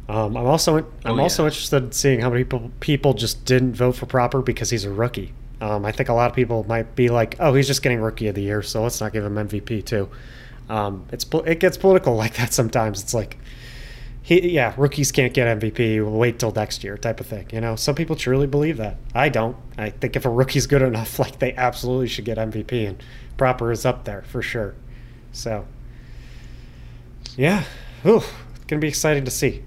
[0.08, 1.22] Um, I'm also I'm oh, yeah.
[1.22, 4.84] also interested in seeing how many people people just didn't vote for Proper because he's
[4.84, 5.32] a rookie.
[5.60, 8.26] Um, I think a lot of people might be like, "Oh, he's just getting Rookie
[8.26, 10.08] of the Year, so let's not give him MVP too."
[10.68, 13.00] Um, it's it gets political like that sometimes.
[13.00, 13.38] It's like,
[14.22, 16.04] he yeah, rookies can't get MVP.
[16.04, 17.46] We'll wait till next year, type of thing.
[17.52, 18.96] You know, some people truly believe that.
[19.14, 19.56] I don't.
[19.78, 23.00] I think if a rookie's good enough, like they absolutely should get MVP, and
[23.36, 24.74] Proper is up there for sure.
[25.30, 25.64] So,
[27.36, 27.64] yeah,
[28.04, 28.16] ooh,
[28.56, 29.62] it's gonna be exciting to see.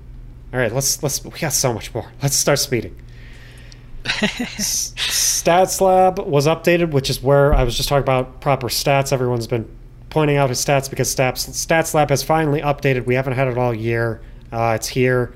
[0.56, 2.10] All right, let's let's we got so much more.
[2.24, 2.96] Let's start speeding.
[4.06, 9.12] Stats Lab was updated, which is where I was just talking about proper stats.
[9.12, 9.70] Everyone's been
[10.10, 13.06] pointing out his stats because Stats Stats Lab has finally updated.
[13.06, 14.22] We haven't had it all year.
[14.50, 15.34] Uh, it's here.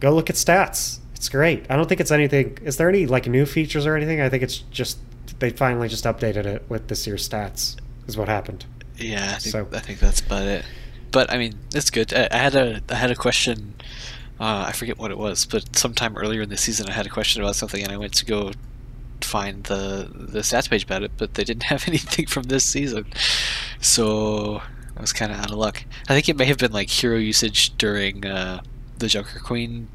[0.00, 0.98] Go look at stats.
[1.14, 1.64] It's great.
[1.70, 2.58] I don't think it's anything.
[2.60, 4.20] Is there any like new features or anything?
[4.20, 4.98] I think it's just
[5.38, 7.76] they finally just updated it with this year's stats.
[8.06, 8.66] Is what happened.
[8.98, 10.62] Yeah, I think, so I think that's about it.
[11.10, 12.12] But I mean, it's good.
[12.12, 13.72] I, I had a I had a question
[14.42, 17.08] uh, I forget what it was, but sometime earlier in the season, I had a
[17.08, 18.50] question about something, and I went to go
[19.20, 23.06] find the the stats page about it, but they didn't have anything from this season,
[23.80, 24.60] so
[24.96, 25.84] I was kind of out of luck.
[26.08, 28.62] I think it may have been like hero usage during uh,
[28.98, 29.86] the Junker Queen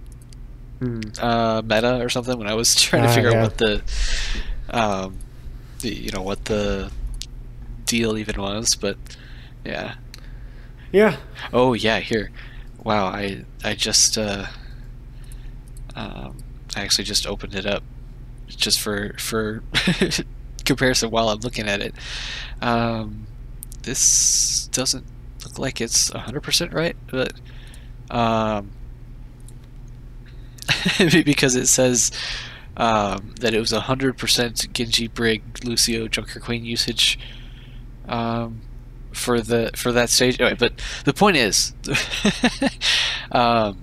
[0.79, 1.01] hmm.
[1.19, 3.37] uh, meta or something when I was trying to ah, figure yeah.
[3.39, 3.81] out what the,
[4.69, 5.17] um,
[5.79, 6.89] the you know what the
[7.83, 8.95] deal even was, but
[9.65, 9.95] yeah.
[10.93, 11.17] Yeah.
[11.51, 12.31] Oh yeah, here
[12.87, 14.45] wow, I I just uh,
[15.93, 16.37] um,
[16.73, 17.83] I actually just opened it up
[18.47, 19.61] just for for
[20.65, 21.93] comparison while I'm looking at it.
[22.61, 23.27] Um,
[23.83, 25.05] this doesn't
[25.43, 27.33] look like it's 100% right, but
[28.09, 28.71] um,
[31.25, 32.09] because it says
[32.77, 37.19] um, that it was 100% Genji Brig Lucio Junker Queen usage
[38.07, 38.61] um,
[39.17, 40.39] for the for that stage.
[40.39, 40.73] Anyway, but
[41.05, 41.73] the point is,
[43.31, 43.77] um,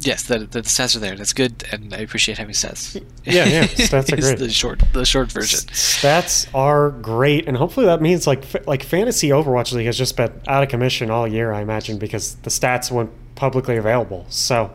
[0.00, 1.16] yes, the, the stats are there.
[1.16, 2.94] That's good, and I appreciate having stats.
[3.24, 4.38] Yeah, yeah, stats are great.
[4.38, 5.60] the short the short version.
[5.70, 10.32] Stats are great, and hopefully that means like like fantasy Overwatch League has just been
[10.46, 11.52] out of commission all year.
[11.52, 14.26] I imagine because the stats weren't publicly available.
[14.28, 14.72] So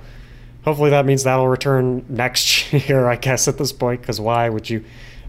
[0.64, 3.08] hopefully that means that'll return next year.
[3.08, 4.84] I guess at this point, because why would you?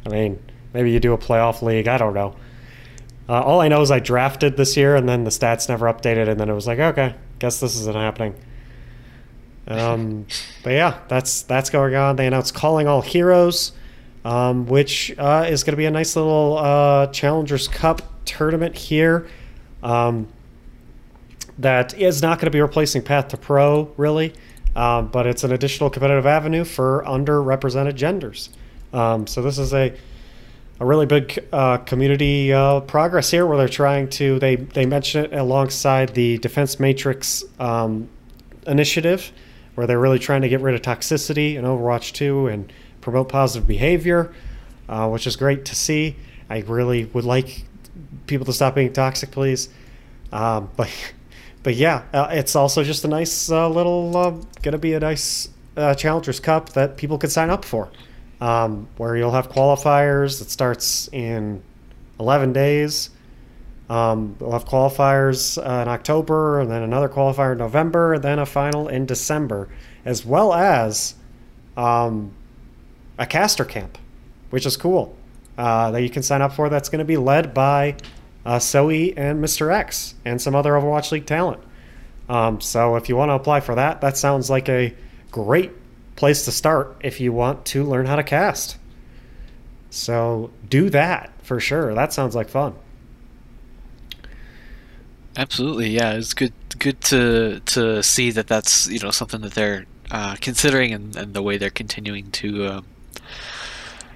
[0.06, 0.42] I mean,
[0.72, 1.88] maybe you do a playoff league.
[1.88, 2.34] I don't know.
[3.28, 6.28] Uh, all I know is I drafted this year, and then the stats never updated,
[6.28, 8.34] and then it was like, okay, guess this isn't happening.
[9.66, 10.26] Um,
[10.62, 12.16] but yeah, that's that's going on.
[12.16, 13.72] They announced calling all heroes,
[14.24, 19.28] um, which uh, is going to be a nice little uh, Challengers Cup tournament here.
[19.82, 20.28] Um,
[21.58, 24.32] that is not going to be replacing Path to Pro, really,
[24.76, 28.50] um, but it's an additional competitive avenue for underrepresented genders.
[28.92, 29.94] Um, so this is a
[30.80, 35.24] a really big uh, community uh, progress here, where they're trying to they they mention
[35.24, 38.08] it alongside the Defense Matrix um,
[38.66, 39.32] initiative
[39.78, 43.64] where they're really trying to get rid of toxicity in Overwatch 2 and promote positive
[43.68, 44.34] behavior,
[44.88, 46.16] uh, which is great to see.
[46.50, 47.64] I really would like
[48.26, 49.68] people to stop being toxic, please.
[50.32, 50.90] Um, but
[51.62, 55.48] but yeah, uh, it's also just a nice uh, little uh, gonna be a nice
[55.96, 57.88] Challengers Cup that people could sign up for,
[58.40, 61.62] um, where you'll have qualifiers that starts in
[62.20, 63.10] 11 days.
[63.88, 68.38] Um, we'll have qualifiers uh, in October, and then another qualifier in November, and then
[68.38, 69.68] a final in December,
[70.04, 71.14] as well as
[71.76, 72.32] um,
[73.18, 73.96] a caster camp,
[74.50, 75.16] which is cool
[75.56, 76.68] uh, that you can sign up for.
[76.68, 77.96] That's going to be led by
[78.44, 79.72] uh, Zoe and Mr.
[79.72, 81.62] X and some other Overwatch League talent.
[82.28, 84.94] Um, so if you want to apply for that, that sounds like a
[85.30, 85.72] great
[86.18, 88.76] place to start if you want to learn how to cast.
[89.88, 91.94] So do that for sure.
[91.94, 92.74] That sounds like fun.
[95.36, 96.14] Absolutely, yeah.
[96.14, 100.92] It's good good to to see that that's you know something that they're uh, considering
[100.92, 102.86] and, and the way they're continuing to um,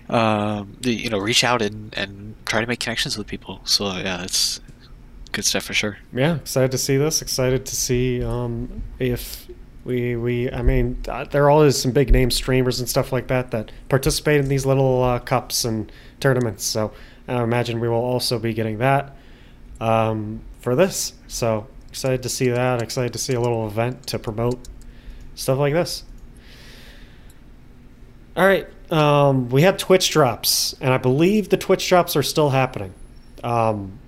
[0.08, 3.60] um, you know reach out and, and try to make connections with people.
[3.64, 4.60] So yeah, it's
[5.30, 5.98] good stuff for sure.
[6.12, 7.22] Yeah, excited to see this.
[7.22, 9.46] Excited to see um, if
[9.84, 13.28] we we I mean uh, there are always some big name streamers and stuff like
[13.28, 16.64] that that participate in these little uh, cups and tournaments.
[16.64, 16.92] So
[17.28, 19.16] I imagine we will also be getting that.
[19.80, 21.12] Um, for this.
[21.26, 22.80] So excited to see that.
[22.80, 24.58] Excited to see a little event to promote
[25.34, 26.04] stuff like this.
[28.34, 32.48] All right, um, we had Twitch drops, and I believe the Twitch drops are still
[32.48, 32.94] happening.
[33.44, 33.98] Um,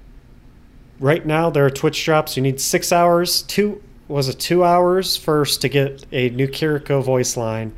[0.98, 2.34] right now, there are Twitch drops.
[2.36, 3.42] You need six hours.
[3.42, 7.72] Two was it two hours first to get a new Kiriko voice line,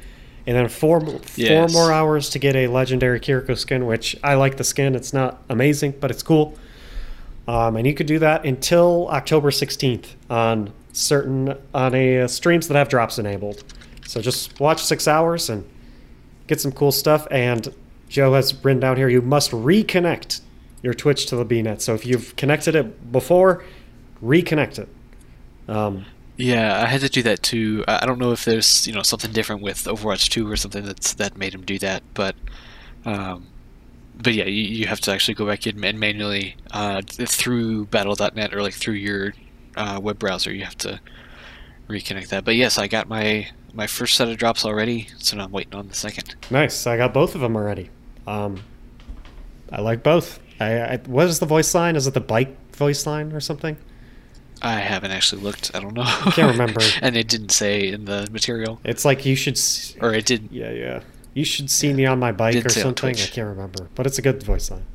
[0.47, 1.03] and then four
[1.37, 1.73] yes.
[1.73, 3.87] four more hours to get a legendary Kiriko skin.
[3.87, 4.95] Which I like the skin.
[4.95, 6.57] It's not amazing, but it's cool.
[7.49, 12.67] Um, and you could do that until October 16th on certain on a uh, streams
[12.69, 13.63] that have drops enabled.
[14.07, 15.69] So just watch six hours and
[16.47, 17.27] get some cool stuff.
[17.31, 17.73] And
[18.09, 20.41] Joe has written down here: you must reconnect
[20.83, 21.81] your Twitch to the BNet.
[21.81, 23.65] So if you've connected it before,
[24.23, 24.89] reconnect it.
[25.69, 26.05] Um,
[26.37, 27.85] yeah, I had to do that too.
[27.89, 31.15] I don't know if there's you know something different with Overwatch 2 or something that's
[31.15, 32.37] that made him do that, but
[33.05, 33.47] um,
[34.17, 38.55] but yeah, you, you have to actually go back in and manually uh, through Battle.net
[38.55, 39.35] or like through your
[39.77, 40.53] uh, web browser.
[40.53, 41.01] You have to
[41.89, 42.45] reconnect that.
[42.45, 45.75] But yes, I got my my first set of drops already, so now I'm waiting
[45.75, 46.35] on the second.
[46.51, 46.87] Nice.
[46.87, 47.91] I got both of them already.
[48.27, 48.63] Um,
[49.71, 50.41] I like both.
[50.59, 51.97] I, I what is the voice line?
[51.97, 53.77] Is it the bike voice line or something?
[54.63, 55.71] I haven't actually looked.
[55.75, 56.03] I don't know.
[56.03, 56.81] I can't remember.
[57.03, 58.81] and it didn't say in the material.
[58.85, 59.61] It's like you should.
[60.01, 60.49] or it did.
[60.51, 61.01] Yeah, yeah.
[61.35, 63.11] You should see me on my bike or something.
[63.11, 64.87] I can't remember, but it's a good voice line.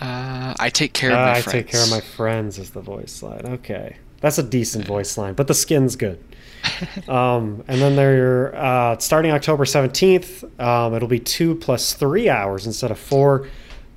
[0.00, 1.46] Uh, I take care of uh, my I friends.
[1.46, 3.42] I take care of my friends is the voice line.
[3.44, 6.18] Okay, that's a decent voice line, but the skin's good.
[7.08, 10.42] um, and then they're uh, starting October seventeenth.
[10.60, 13.48] Um, it'll be two plus three hours instead of four.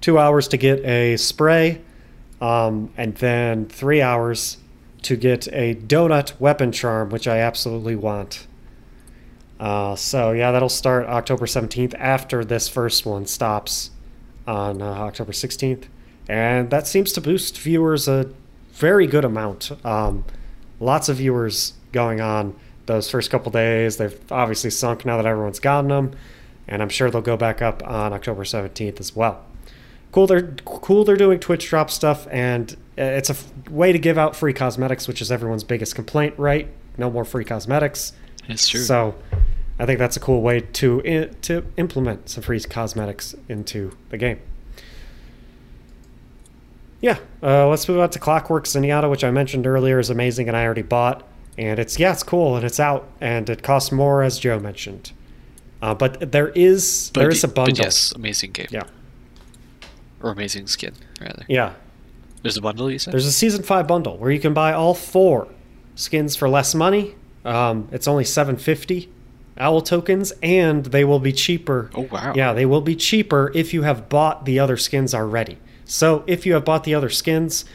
[0.01, 1.81] Two hours to get a spray,
[2.41, 4.57] um, and then three hours
[5.03, 8.47] to get a donut weapon charm, which I absolutely want.
[9.59, 13.91] Uh, so yeah, that'll start October 17th after this first one stops
[14.47, 15.85] on uh, October 16th,
[16.27, 18.29] and that seems to boost viewers a
[18.73, 19.71] very good amount.
[19.85, 20.25] Um,
[20.79, 22.55] lots of viewers going on
[22.85, 23.97] those first couple days.
[23.97, 26.15] They've obviously sunk now that everyone's gotten them,
[26.67, 29.45] and I'm sure they'll go back up on October 17th as well.
[30.15, 30.27] Cool.
[30.27, 31.03] They're cool.
[31.03, 35.07] They're doing Twitch drop stuff, and it's a f- way to give out free cosmetics,
[35.07, 36.67] which is everyone's biggest complaint, right?
[36.97, 38.13] No more free cosmetics.
[38.47, 38.79] It's true.
[38.81, 39.15] So,
[39.77, 44.17] I think that's a cool way to i- to implement some free cosmetics into the
[44.17, 44.39] game.
[47.01, 50.57] Yeah, uh, let's move on to Clockwork Zenyatta, which I mentioned earlier is amazing, and
[50.57, 51.27] I already bought.
[51.57, 55.11] And it's yeah, it's cool, and it's out, and it costs more, as Joe mentioned.
[55.81, 57.75] Uh, but there is but there is a bundle.
[57.75, 58.67] But yes, amazing game.
[58.71, 58.83] Yeah,
[60.25, 61.45] Or amazing skin, rather.
[61.47, 61.73] yeah.
[62.41, 63.13] There's a bundle, you said?
[63.13, 65.47] There's a season five bundle where you can buy all four
[65.93, 67.15] skins for less money.
[67.43, 69.09] Um, it's only seven fifty
[69.57, 71.91] owl tokens, and they will be cheaper.
[71.93, 72.33] Oh, wow.
[72.35, 75.57] Yeah, they will be cheaper if you have bought the other skins already.
[75.85, 77.65] So if you have bought the other skins,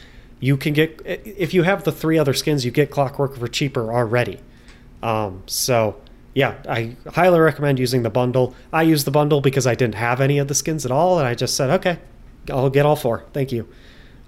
[0.41, 1.01] you can get.
[1.05, 4.39] If you have the three other skins, you get Clockwork for cheaper already.
[5.01, 5.99] Um, so
[6.33, 8.55] yeah, I highly recommend using the bundle.
[8.71, 11.27] I used the bundle because I didn't have any of the skins at all, and
[11.27, 11.99] I just said, okay,
[12.49, 13.25] I'll get all four.
[13.33, 13.67] Thank you.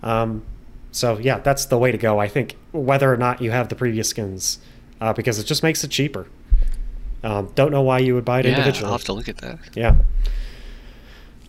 [0.01, 0.43] Um,
[0.91, 2.20] so yeah, that's the way to go.
[2.20, 4.59] I think whether or not you have the previous skins,
[5.01, 6.28] uh, because it just makes it cheaper.
[7.24, 8.88] Um, don't know why you would buy it yeah, individually.
[8.88, 9.59] I'll have to look at that.
[9.76, 9.95] Yeah.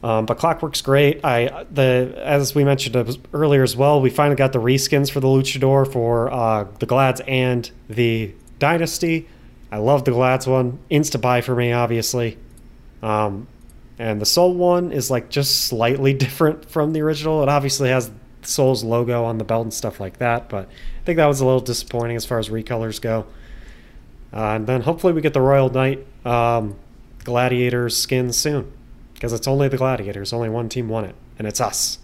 [0.02, 1.24] Um, but Clockwork's great.
[1.24, 4.00] I the as we mentioned earlier as well.
[4.00, 9.28] We finally got the reskins for the Luchador for uh, the Glads and the Dynasty.
[9.72, 10.78] I love the Glads one.
[10.90, 12.38] Insta buy for me, obviously.
[13.02, 13.48] Um,
[13.98, 17.42] and the Seoul one is like just slightly different from the original.
[17.42, 18.10] It obviously has
[18.42, 21.44] Seoul's logo on the belt and stuff like that, but I think that was a
[21.46, 23.26] little disappointing as far as recolors go.
[24.32, 26.76] Uh, and then hopefully we get the Royal Knight um,
[27.22, 28.72] Gladiators skin soon.
[29.14, 30.32] Because it's only the Gladiators.
[30.32, 31.14] Only one team won it.
[31.38, 31.98] And it's us.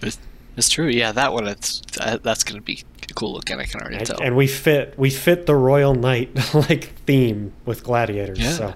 [0.00, 0.16] It's,
[0.56, 0.86] it's true.
[0.86, 1.46] Yeah, that one.
[1.48, 2.82] It's that, that's gonna be
[3.14, 3.58] cool looking.
[3.58, 4.22] I can already And, tell.
[4.22, 8.38] and we fit we fit the Royal Knight like theme with Gladiators.
[8.38, 8.50] Yeah.
[8.52, 8.74] So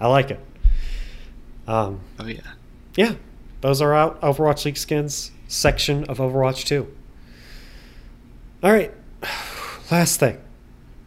[0.00, 0.38] I like it.
[1.66, 2.40] Um, oh yeah.
[2.96, 3.14] yeah,
[3.60, 6.86] those are out Overwatch League skins section of Overwatch 2.
[8.62, 8.92] All right,
[9.90, 10.38] last thing,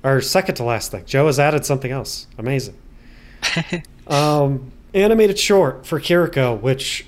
[0.04, 1.06] or second to last thing.
[1.06, 2.28] Joe has added something else.
[2.38, 2.78] Amazing.
[4.08, 7.08] Um, animated short for Kiriko, which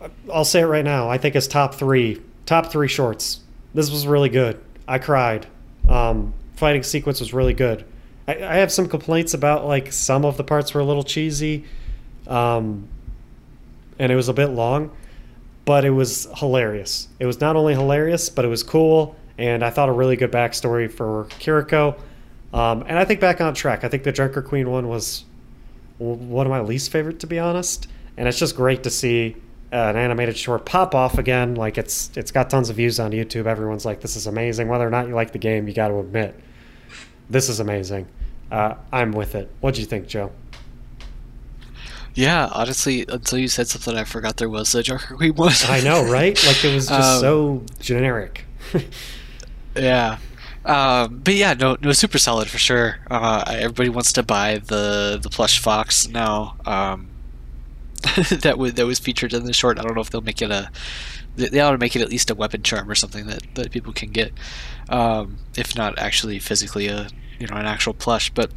[0.00, 1.08] uh, I'll say it right now.
[1.08, 3.40] I think is top three, top three shorts.
[3.74, 4.58] This was really good.
[4.88, 5.46] I cried.
[5.88, 7.84] Um, fighting sequence was really good.
[8.26, 11.64] I, I have some complaints about like some of the parts were a little cheesy,
[12.26, 12.88] um,
[13.98, 14.90] and it was a bit long,
[15.64, 17.08] but it was hilarious.
[17.18, 20.32] It was not only hilarious, but it was cool, and I thought a really good
[20.32, 21.98] backstory for Kiriko.
[22.52, 23.84] Um, and I think back on track.
[23.84, 25.24] I think the Junker Queen one was
[25.98, 27.88] one of my least favorite to be honest.
[28.16, 29.36] And it's just great to see
[29.72, 31.54] uh, an animated short pop off again.
[31.54, 33.46] Like it's it's got tons of views on youtube.
[33.46, 34.68] Everyone's like this is amazing.
[34.68, 36.38] Whether or not you like the game you got to admit
[37.30, 38.06] this is amazing.
[38.50, 39.50] Uh, i'm with it.
[39.60, 40.30] What do you think joe
[42.14, 45.52] Yeah, honestly, until you said something, I forgot there was a Junker Queen one.
[45.68, 48.44] i know right like it was just Um, so generic
[49.76, 50.18] Yeah.
[50.64, 52.98] Um, but yeah, no, no, super solid for sure.
[53.10, 56.56] Uh, everybody wants to buy the the plush fox now.
[56.66, 57.08] Um,
[58.30, 59.78] that was that was featured in the short.
[59.78, 60.70] I don't know if they'll make it a.
[61.36, 63.70] They they ought to make it at least a weapon charm or something that, that
[63.72, 64.32] people can get,
[64.88, 67.08] um, if not actually physically a
[67.40, 68.30] you know an actual plush.
[68.30, 68.50] But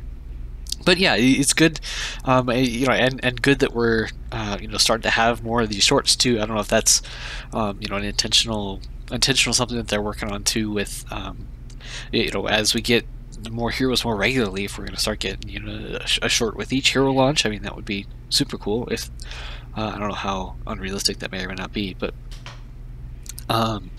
[0.86, 1.80] but yeah, it's good,
[2.24, 5.62] um, you know, and, and good that we're uh, you know starting to have more
[5.62, 6.38] of these shorts too.
[6.38, 7.02] I don't know if that's
[7.52, 8.80] um, you know an intentional
[9.12, 11.48] intentional something that they're working on too with um,
[12.12, 13.06] you know as we get
[13.52, 14.66] more heroes more regularly.
[14.66, 17.12] If we're going to start getting you know a, sh- a short with each hero
[17.12, 18.88] launch, I mean that would be super cool.
[18.90, 19.10] If
[19.76, 22.14] uh, I don't know how unrealistic that may or may not be, but
[23.50, 23.92] um,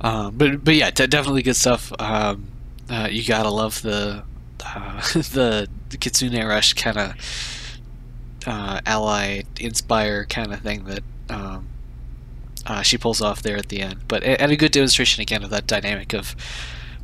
[0.00, 1.92] um, but but yeah, de- definitely good stuff.
[1.98, 2.48] Um,
[2.90, 4.24] uh, you gotta love the
[4.74, 7.14] uh, the, the Kitsune Rush kind of
[8.46, 11.68] uh, ally inspire kind of thing that um,
[12.64, 14.00] uh, she pulls off there at the end.
[14.08, 16.36] But and a good demonstration again of that dynamic of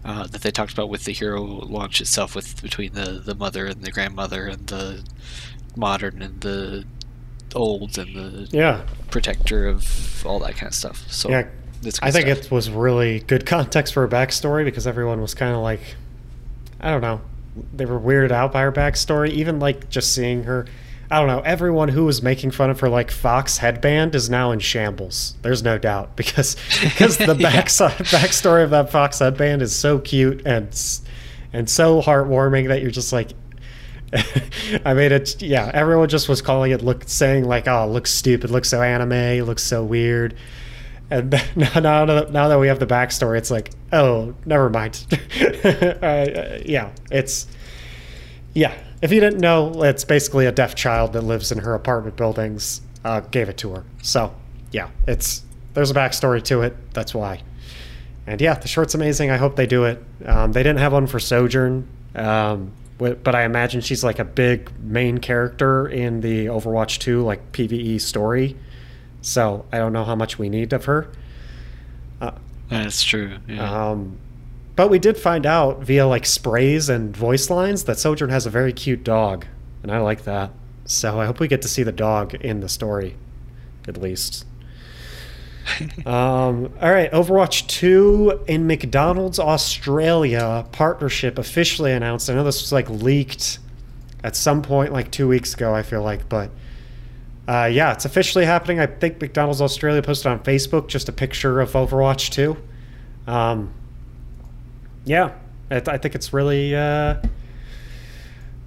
[0.04, 3.66] uh, that they talked about with the hero launch itself, with between the the mother
[3.66, 5.04] and the grandmother and the
[5.76, 6.84] modern and the
[7.54, 11.10] old and the yeah protector of all that kind of stuff.
[11.10, 11.48] So yeah
[12.00, 12.46] i think stuff.
[12.46, 15.80] it was really good context for a backstory because everyone was kind of like
[16.80, 17.20] i don't know
[17.74, 20.66] they were weirded out by her backstory even like just seeing her
[21.10, 24.50] i don't know everyone who was making fun of her like fox headband is now
[24.52, 27.50] in shambles there's no doubt because because the Yeah.
[27.50, 30.68] back uh, backstory of that fox headband is so cute and
[31.52, 33.32] and so heartwarming that you're just like
[34.84, 35.40] I mean, it.
[35.40, 38.82] Yeah, everyone just was calling it look, saying like, "Oh, it looks stupid, looks so
[38.82, 40.34] anime, looks so weird."
[41.12, 45.04] And now, that- now that we have the backstory, it's like, oh, never mind.
[45.12, 47.46] uh, yeah, it's
[48.54, 48.74] yeah.
[49.02, 52.80] If you didn't know, it's basically a deaf child that lives in her apartment buildings.
[53.04, 53.84] Uh, gave it to her.
[54.02, 54.32] So
[54.70, 55.42] yeah, it's
[55.74, 56.76] there's a backstory to it.
[56.94, 57.42] That's why.
[58.26, 59.30] And yeah, the short's amazing.
[59.30, 60.02] I hope they do it.
[60.24, 64.70] Um, they didn't have one for Sojourn, um, but I imagine she's like a big
[64.80, 68.56] main character in the Overwatch 2 like PVE story.
[69.22, 71.10] So I don't know how much we need of her.
[72.20, 72.32] Uh,
[72.68, 73.38] That's true.
[73.48, 73.90] Yeah.
[73.90, 74.18] Um,
[74.76, 78.50] but we did find out via like sprays and voice lines that Sojourn has a
[78.50, 79.46] very cute dog,
[79.82, 80.50] and I like that.
[80.84, 83.16] So I hope we get to see the dog in the story,
[83.86, 84.44] at least.
[86.06, 92.28] um, all right, Overwatch 2 in McDonald's Australia partnership officially announced.
[92.28, 93.58] I know this was like leaked
[94.24, 96.50] at some point like two weeks ago, I feel like, but
[97.52, 98.80] uh, yeah, it's officially happening.
[98.80, 102.56] I think McDonald's Australia posted on Facebook just a picture of Overwatch 2.
[103.26, 103.74] Um,
[105.04, 105.32] yeah,
[105.70, 106.74] I, I, think it's really.
[106.74, 107.16] Uh,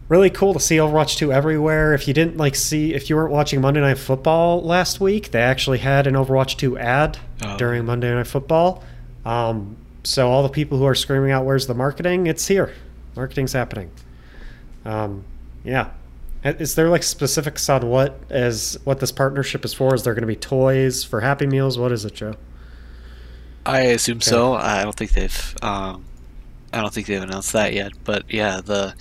[0.07, 1.95] really cool to see Overwatch 2 everywhere.
[1.95, 5.41] If you didn't like see if you weren't watching Monday Night Football last week, they
[5.41, 7.57] actually had an Overwatch 2 ad oh.
[7.57, 8.83] during Monday Night Football.
[9.25, 12.71] Um, so all the people who are screaming out where's the marketing, it's here.
[13.15, 13.89] Marketing's happening.
[14.83, 15.23] Um,
[15.63, 15.89] yeah.
[16.45, 19.95] Is there like specifics on what is what this partnership is for?
[19.95, 21.79] Is there going to be toys for Happy Meals?
[21.79, 22.35] What is it, Joe?
[23.65, 24.29] I assume okay.
[24.29, 24.53] so.
[24.53, 26.05] I don't think they've um,
[26.71, 28.93] I don't think they've announced that yet, but yeah, the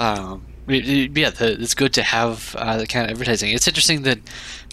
[0.00, 3.50] um, yeah, the, it's good to have uh, the kind of advertising.
[3.50, 4.18] It's interesting that,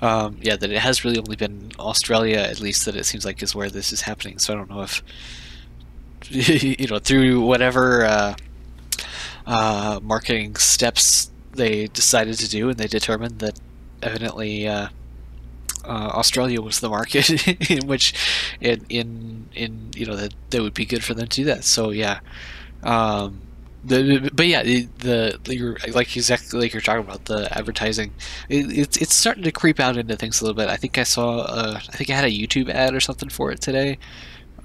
[0.01, 3.41] um, yeah, that it has really only been Australia, at least that it seems like
[3.41, 4.39] is where this is happening.
[4.39, 5.03] So I don't know if,
[6.29, 8.35] you know, through whatever uh,
[9.47, 13.59] uh, marketing steps they decided to do, and they determined that
[14.01, 14.89] evidently uh,
[15.83, 18.13] uh, Australia was the market in which,
[18.61, 21.63] in in in you know that that would be good for them to do that.
[21.63, 22.19] So yeah.
[22.83, 23.41] Um,
[23.81, 24.89] the, but yeah, the,
[25.43, 28.13] the you're like exactly like you're talking about the advertising.
[28.49, 30.67] It, it's it's starting to creep out into things a little bit.
[30.67, 33.51] I think I saw uh, I think I had a YouTube ad or something for
[33.51, 33.97] it today,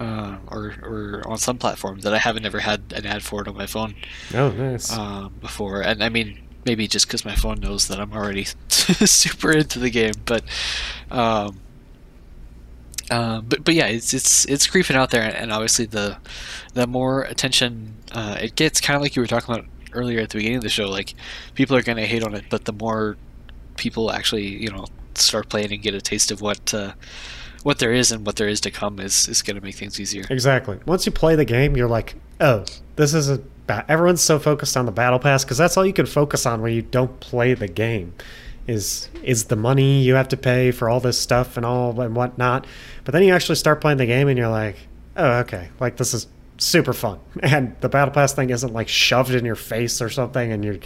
[0.01, 3.47] uh, or or on some platform that I haven't ever had an ad for it
[3.47, 3.95] on my phone.
[4.33, 4.91] Oh, nice.
[4.91, 9.51] Um, before, and I mean maybe just because my phone knows that I'm already super
[9.51, 10.43] into the game, but
[11.11, 11.59] um,
[13.11, 16.17] uh, but but yeah, it's it's it's creeping out there, and obviously the
[16.73, 20.29] the more attention uh, it gets, kind of like you were talking about earlier at
[20.29, 21.13] the beginning of the show, like
[21.53, 23.17] people are going to hate on it, but the more
[23.77, 26.93] people actually you know start playing and get a taste of what uh,
[27.63, 29.99] what there is and what there is to come is is going to make things
[29.99, 30.23] easier.
[30.29, 30.79] Exactly.
[30.85, 33.41] Once you play the game, you're like, oh, this is a.
[33.69, 36.73] Everyone's so focused on the battle pass because that's all you can focus on when
[36.73, 38.13] you don't play the game
[38.67, 42.15] is is the money you have to pay for all this stuff and all and
[42.15, 42.65] whatnot.
[43.03, 44.75] But then you actually start playing the game and you're like,
[45.15, 47.19] oh, okay, like this is super fun.
[47.41, 50.77] And the battle pass thing isn't like shoved in your face or something, and you're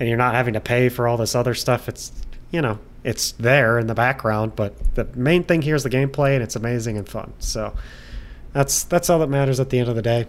[0.00, 1.88] and you're not having to pay for all this other stuff.
[1.88, 2.12] It's
[2.50, 6.34] you know it's there in the background, but the main thing here is the gameplay,
[6.34, 7.32] and it's amazing and fun.
[7.38, 7.74] So
[8.52, 10.26] that's that's all that matters at the end of the day.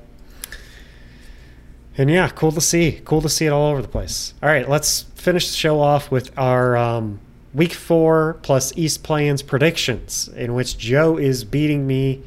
[1.98, 3.02] And yeah, cool to see.
[3.06, 4.34] Cool to see it all over the place.
[4.44, 7.20] All right, let's finish the show off with our um,
[7.54, 12.22] week four plus East play-ins predictions, in which Joe is beating me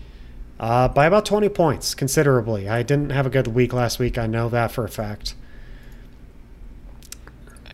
[0.59, 2.69] uh, by about 20 points, considerably.
[2.69, 4.16] I didn't have a good week last week.
[4.16, 5.35] I know that for a fact.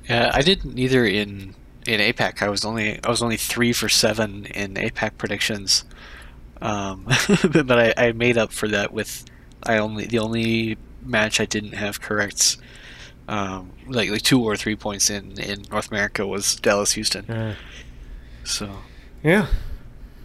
[0.08, 1.54] Yeah, I didn't either in
[1.86, 2.42] in APAC.
[2.42, 5.84] I was only I was only three for seven in APAC predictions,
[6.60, 7.04] um,
[7.64, 9.24] but I, I made up for that with
[9.62, 12.56] I only the only match I didn't have correct,
[13.28, 17.30] um, like like two or three points in in North America was Dallas Houston.
[17.30, 17.54] Uh,
[18.44, 18.70] so
[19.22, 19.46] yeah,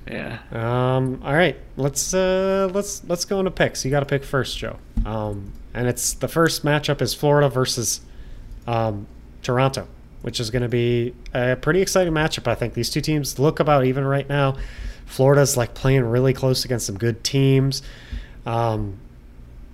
[0.10, 0.40] yeah.
[0.52, 1.22] Um.
[1.24, 1.58] All right.
[1.78, 3.86] Let's uh let's let's go into picks.
[3.86, 4.78] You got to pick first, Joe.
[5.06, 5.54] Um.
[5.74, 8.02] And it's the first matchup is Florida versus
[8.68, 9.08] um
[9.44, 9.88] Toronto,
[10.22, 12.48] which is going to be a pretty exciting matchup.
[12.48, 14.58] I think these two teams look about even right now.
[15.06, 17.82] Florida's like playing really close against some good teams.
[18.46, 19.00] Um,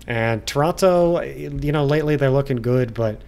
[0.08, 3.22] and Toronto, you know, lately they're looking good, but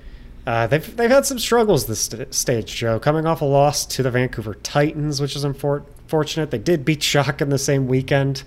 [0.45, 2.99] uh, they've they've had some struggles this st- stage, Joe.
[2.99, 6.51] Coming off a loss to the Vancouver Titans, which is unfortunate.
[6.51, 8.43] They did beat Shock in the same weekend.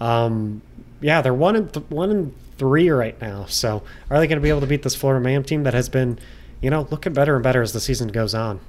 [0.00, 0.62] Um,
[1.00, 3.44] yeah, they're one and th- one and three right now.
[3.46, 5.88] So are they going to be able to beat this Florida Man team that has
[5.88, 6.18] been,
[6.62, 8.60] you know, looking better and better as the season goes on?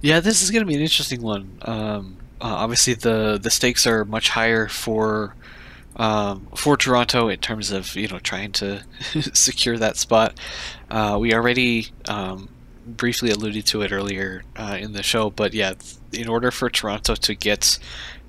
[0.00, 1.58] Yeah, this is going to be an interesting one.
[1.62, 5.34] Um, uh, obviously, the the stakes are much higher for
[5.96, 8.82] um, for Toronto in terms of you know trying to
[9.32, 10.38] secure that spot.
[10.90, 12.48] Uh, we already um,
[12.86, 15.72] briefly alluded to it earlier uh, in the show, but yeah,
[16.12, 17.78] in order for Toronto to get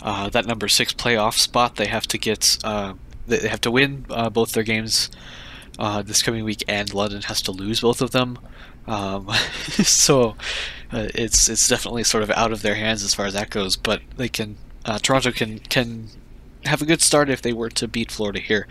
[0.02, 2.94] uh, that number six playoff spot, they have to get uh,
[3.28, 5.12] they have to win uh, both their games
[5.78, 8.40] uh, this coming week, and London has to lose both of them.
[8.88, 9.30] Um,
[9.84, 10.38] so
[10.92, 13.76] it's it's definitely sort of out of their hands as far as that goes.
[13.76, 14.56] But they can
[15.02, 16.08] Toronto can can
[16.68, 18.68] have a good start if they were to beat Florida here.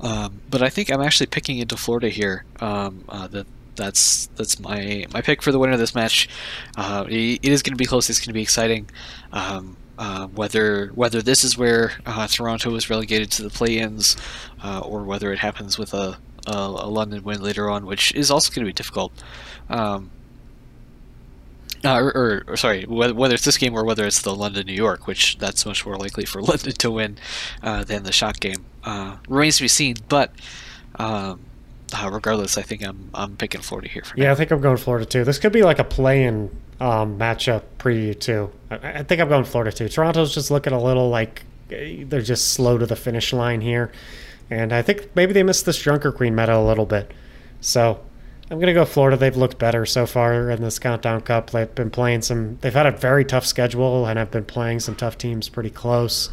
[0.00, 2.44] Um, but I think I'm actually picking into Florida here.
[2.60, 6.28] Um, uh, that that's that's my my pick for the winner of this match.
[6.76, 8.10] Uh, it, it is going to be close.
[8.10, 8.90] It's going to be exciting.
[9.32, 14.16] Um, uh, whether whether this is where uh, Toronto is relegated to the play-ins,
[14.62, 18.30] uh, or whether it happens with a, a, a, London win later on, which is
[18.30, 19.12] also going to be difficult.
[19.68, 20.10] Um,
[21.84, 24.72] uh, or, or, or, sorry, whether, it's this game or whether it's the London New
[24.72, 27.18] York, which that's much more likely for London to win
[27.62, 29.96] uh, than the Shock game, uh, remains to be seen.
[30.08, 30.32] But
[30.96, 31.40] um,
[31.92, 34.04] uh, regardless, I think I'm I'm picking Florida here.
[34.16, 34.32] yeah, now.
[34.32, 35.24] I think I'm going Florida too.
[35.24, 36.50] This could be like a play-in
[36.80, 38.50] um, matchup preview too.
[38.70, 39.88] I, I, think I'm going Florida too.
[39.88, 43.92] Toronto's just looking a little like eh, they're just slow to the finish line here,
[44.50, 47.10] and I think maybe they missed this Junker Queen meta a little bit.
[47.60, 48.00] So
[48.52, 49.16] I'm gonna go Florida.
[49.16, 51.48] They've looked better so far in this Countdown Cup.
[51.48, 52.58] They've been playing some.
[52.60, 56.28] They've had a very tough schedule and have been playing some tough teams pretty close.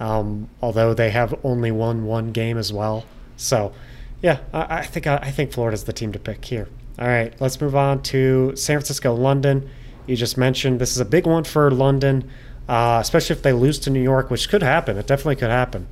[0.00, 3.04] Um, although they have only won one game as well.
[3.36, 3.72] So
[4.20, 6.68] yeah, I, I think I, I think Florida's the team to pick here.
[6.98, 9.70] All right, let's move on to San Francisco, London.
[10.08, 12.28] You just mentioned this is a big one for London,
[12.68, 14.98] uh, especially if they lose to New York, which could happen.
[14.98, 15.86] It definitely could happen.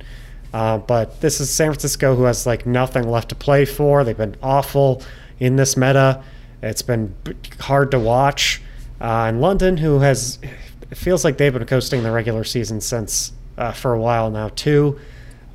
[0.53, 4.03] Uh, but this is San Francisco, who has like nothing left to play for.
[4.03, 5.01] They've been awful
[5.41, 6.23] in this meta.
[6.63, 7.13] It's been
[7.59, 8.61] hard to watch.
[9.01, 10.37] Uh, and London, who has,
[10.89, 14.49] it feels like they've been coasting the regular season since uh, for a while now
[14.49, 14.99] too.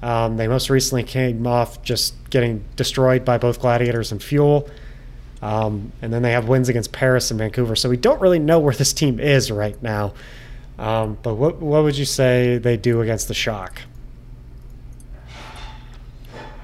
[0.02, 4.68] Um, they most recently came off just getting destroyed by both Gladiators and Fuel.
[5.40, 7.76] Um, and then they have wins against Paris and Vancouver.
[7.76, 10.14] So we don't really know where this team is right now.
[10.78, 13.82] Um, but what, what would you say they do against the Shock?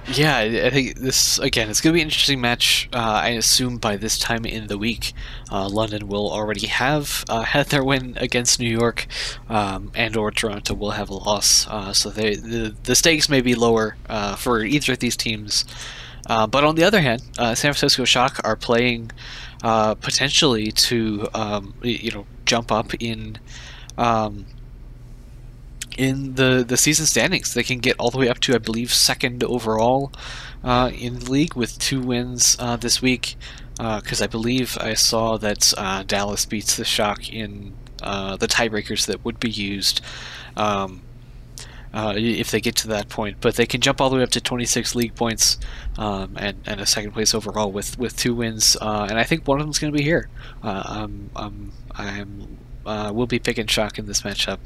[0.05, 1.71] Yeah, I think this again.
[1.71, 2.89] It's going to be an interesting match.
[2.93, 5.13] Uh, I assume by this time in the week,
[5.51, 9.07] uh, London will already have uh, had their win against New York,
[9.49, 11.69] um, and or Toronto will have a loss.
[11.69, 15.65] Uh, so they, the the stakes may be lower uh, for either of these teams.
[16.27, 19.13] Uh, but on the other hand, San Francisco Shock are playing
[19.61, 23.39] potentially to um, you know jump up in.
[23.97, 24.47] Um,
[25.97, 27.55] in the, the season standings.
[27.55, 30.13] They can get all the way up to, I believe, second overall
[30.65, 33.37] uh, in the league with two wins uh, this week.
[33.77, 38.47] Because uh, I believe I saw that uh, Dallas beats the Shock in uh, the
[38.47, 40.01] tiebreakers that would be used.
[40.57, 41.03] Um,
[41.95, 43.37] uh, if they get to that point.
[43.41, 45.59] But they can jump all the way up to 26 league points
[45.99, 48.79] um, and, and a second place overall with, with two wins.
[48.81, 50.31] Uh, and I think one of them is going to be here.
[50.63, 52.59] Uh, um, I'm, I'm
[53.15, 54.59] will be picking Shock in this matchup.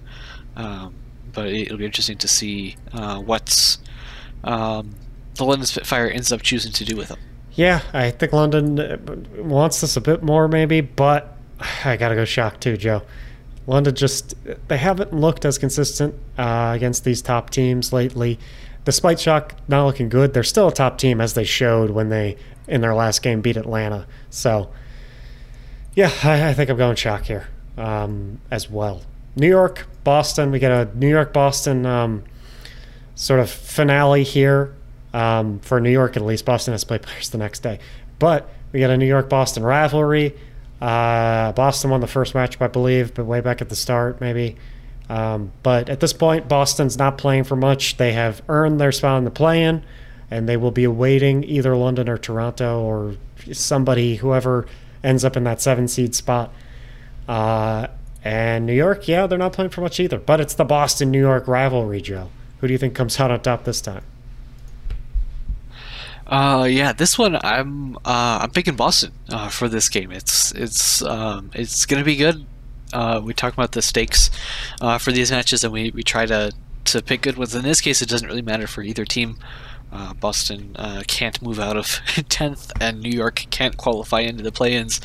[0.55, 0.94] Um,
[1.36, 3.78] but it'll be interesting to see uh, what's
[4.42, 4.96] um,
[5.34, 7.18] the London Spitfire ends up choosing to do with them.
[7.52, 8.96] Yeah, I think London uh,
[9.38, 11.36] wants this a bit more, maybe, but
[11.84, 13.02] I gotta go shock too, Joe.
[13.66, 14.34] London just
[14.68, 18.38] they haven't looked as consistent uh, against these top teams lately.
[18.84, 22.36] Despite Shock not looking good, they're still a top team as they showed when they
[22.68, 24.06] in their last game beat Atlanta.
[24.30, 24.70] So,
[25.94, 29.02] yeah, I, I think I'm going Shock here um, as well.
[29.34, 30.52] New York, Boston.
[30.52, 32.22] We get a New York Boston um,
[33.16, 34.72] sort of finale here
[35.12, 36.44] um, for New York at least.
[36.44, 37.80] Boston has to play Paris the next day,
[38.20, 40.34] but we get a New York Boston rivalry.
[40.80, 44.56] Uh, Boston won the first match, I believe, but way back at the start, maybe.
[45.08, 47.96] Um, but at this point, Boston's not playing for much.
[47.96, 49.82] They have earned their spot in the play-in,
[50.30, 53.16] and they will be awaiting either London or Toronto or
[53.52, 54.66] somebody, whoever
[55.02, 56.52] ends up in that seven seed spot.
[57.28, 57.88] Uh,
[58.27, 60.19] and New York, yeah, they're not playing for much either.
[60.19, 62.31] But it's the Boston New York rivalry, Joe.
[62.59, 64.03] Who do you think comes out on top this time?
[66.27, 70.11] Uh, yeah, this one I'm uh, I'm picking Boston uh, for this game.
[70.11, 72.44] It's it's um, it's gonna be good.
[72.93, 74.28] Uh, we talk about the stakes
[74.81, 76.53] uh, for these matches, and we, we try to
[76.86, 77.55] to pick good ones.
[77.55, 79.39] In this case, it doesn't really matter for either team.
[79.93, 84.51] Uh, Boston uh, can't move out of 10th, and New York can't qualify into the
[84.51, 85.01] play-ins.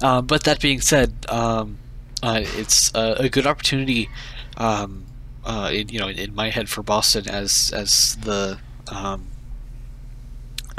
[0.00, 1.78] Uh, but that being said, um,
[2.22, 4.08] it's a, a, good opportunity,
[4.56, 5.06] um,
[5.44, 8.58] uh, in, you know, in my head for Boston as as the
[8.90, 9.26] um,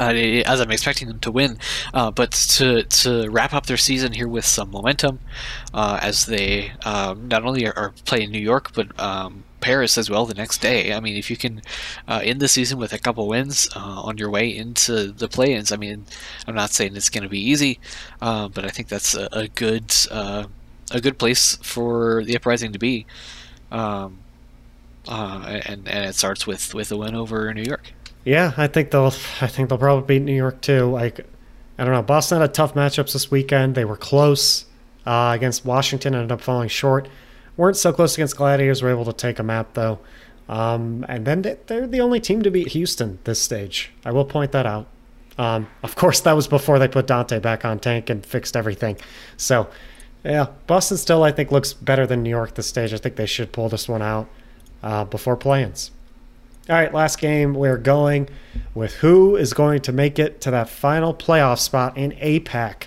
[0.00, 0.12] uh,
[0.46, 1.58] as I'm expecting them to win,
[1.92, 5.20] uh, but to to wrap up their season here with some momentum,
[5.72, 10.10] uh, as they um, not only are, are, playing New York but um, Paris as
[10.10, 10.92] well the next day.
[10.92, 11.62] I mean, if you can
[12.08, 15.72] uh, end the season with a couple wins uh, on your way into the play-ins,
[15.72, 16.04] I mean,
[16.46, 17.80] I'm not saying it's going to be easy,
[18.20, 19.94] uh, but I think that's a, a good
[20.94, 23.06] a good place for the uprising to be.
[23.70, 24.20] Um,
[25.08, 27.92] uh, and and it starts with with a win over New York.
[28.24, 30.86] Yeah, I think they'll I think they'll probably beat New York too.
[30.90, 31.20] Like
[31.78, 33.74] I don't know, Boston had a tough matchups this weekend.
[33.74, 34.66] They were close.
[35.06, 37.08] uh, against Washington, ended up falling short.
[37.56, 39.98] Weren't so close against Gladiators, were able to take them out though.
[40.48, 43.92] Um, and then they're the only team to beat Houston this stage.
[44.04, 44.86] I will point that out.
[45.38, 48.96] Um, of course, that was before they put Danteh back on tank and fixed everything.
[49.36, 49.68] So,
[50.24, 52.92] yeah, Boston still, I think, looks better than New York this stage.
[52.92, 54.28] I think they should pull this one out
[54.82, 55.90] uh, before play-ins.
[56.68, 57.52] All right, last game.
[57.54, 58.30] We're going
[58.74, 62.84] with who is going to make it to that final playoff spot in APAC.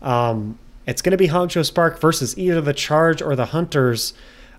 [0.00, 4.14] Um, it's going to be Hangzhou Spark versus either the Charge or the Hunters.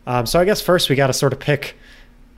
[0.05, 1.75] Um, so I guess first we got to sort of pick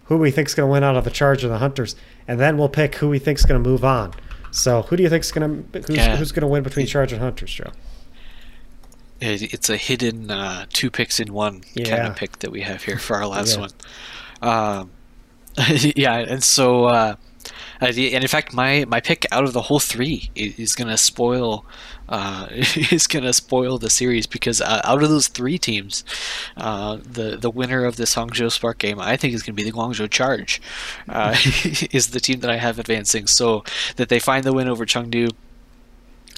[0.05, 1.95] who we think is going to win out of the Charge or the Hunters,
[2.27, 4.13] and then we'll pick who we think is going to move on.
[4.51, 6.15] So who do you think is going to who's, yeah.
[6.15, 7.71] who's going to win between Charge and Hunters, Joe?
[9.25, 11.89] It's a hidden uh, two picks in one yeah.
[11.89, 13.61] kind of pick that we have here for our last yeah.
[13.61, 13.71] one.
[14.41, 14.91] Um,
[15.95, 17.15] yeah, and so uh,
[17.79, 21.65] and in fact, my my pick out of the whole three is going to spoil
[22.09, 26.03] uh, is going to spoil the series because uh, out of those three teams,
[26.57, 29.69] uh, the the winner of this Hangzhou Spark game, I think, is going to be
[29.69, 30.61] the Guangzhou Charge.
[31.07, 31.35] Uh,
[31.91, 33.63] is the team that I have advancing, so
[33.95, 35.31] that they find the win over Chengdu.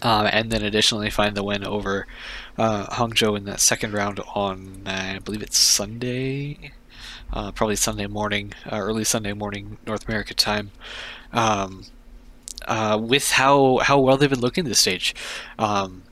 [0.01, 2.05] Um, and then additionally find the win over
[2.57, 6.71] uh, Hangzhou in that second round on I believe it's Sunday
[7.33, 10.71] uh, probably Sunday morning, uh, early Sunday morning North America time.
[11.33, 11.83] Um,
[12.67, 15.13] uh, with how how well they've been looking this stage,
[15.59, 16.03] um,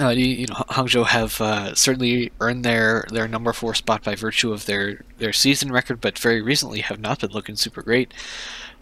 [0.00, 4.14] uh, you, you, know Hangzhou have uh, certainly earned their, their number four spot by
[4.14, 8.14] virtue of their, their season record, but very recently have not been looking super great.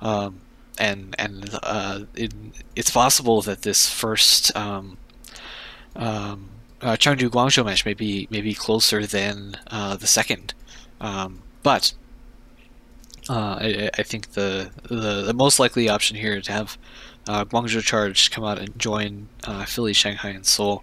[0.01, 0.41] Um,
[0.79, 2.33] and and uh, it,
[2.77, 4.97] it's possible that this first um,
[5.97, 6.51] um,
[6.81, 10.55] uh, Chengdu Guangzhou match may be, may be closer than uh, the second.
[11.01, 11.93] Um, but
[13.29, 16.79] uh, I, I, think the, the, the most likely option here is to have
[17.29, 20.83] uh, Guangzhou Charge come out and join uh, Philly, Shanghai, and Seoul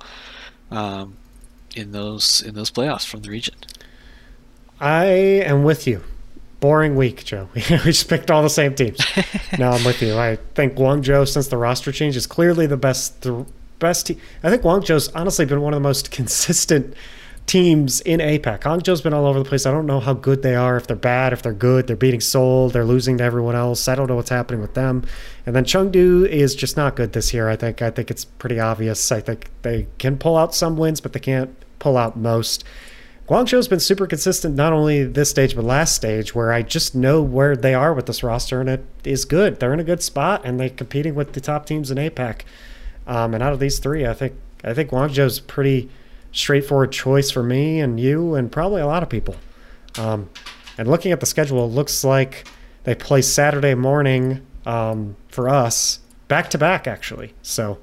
[0.71, 1.17] um,
[1.75, 3.55] in those in those playoffs from the region.
[4.79, 6.03] I am with you.
[6.59, 7.49] Boring week, Joe.
[7.55, 8.99] we just picked all the same teams.
[9.59, 10.17] no, I'm with you.
[10.17, 13.45] I think Guangzhou, since the roster change, is clearly the best the
[13.79, 14.19] best team.
[14.43, 16.93] I think Guangzhou's honestly been one of the most consistent
[17.47, 18.59] teams in APAC.
[18.59, 19.65] Hangzhou's been all over the place.
[19.65, 21.87] I don't know how good they are, if they're bad, if they're good.
[21.87, 23.87] They're beating Seoul, they're losing to everyone else.
[23.87, 25.05] I don't know what's happening with them.
[25.45, 27.47] And then Chengdu is just not good this year.
[27.49, 29.11] I think I think it's pretty obvious.
[29.11, 32.65] I think they can pull out some wins, but they can't pull out most.
[33.27, 37.21] Guangzhou's been super consistent, not only this stage but last stage, where I just know
[37.21, 39.59] where they are with this roster, and it is good.
[39.59, 42.41] They're in a good spot, and they're competing with the top teams in APAC.
[43.07, 45.89] Um, and out of these three, I think I think Guangzhou's pretty
[46.31, 49.35] straightforward choice for me and you and probably a lot of people.
[49.97, 50.29] Um,
[50.77, 52.47] and looking at the schedule, it looks like
[52.83, 57.33] they play Saturday morning um, for us, back to back actually.
[57.41, 57.79] So,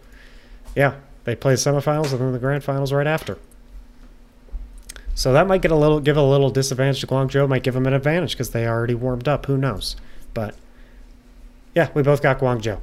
[0.77, 3.39] yeah, they play the semifinals and then the grand finals right after.
[5.15, 7.49] So that might get a little give a little disadvantage to Guangzhou.
[7.49, 9.47] Might give them an advantage because they already warmed up.
[9.47, 9.97] Who knows?
[10.35, 10.57] But
[11.75, 12.81] yeah, we both got Guangzhou.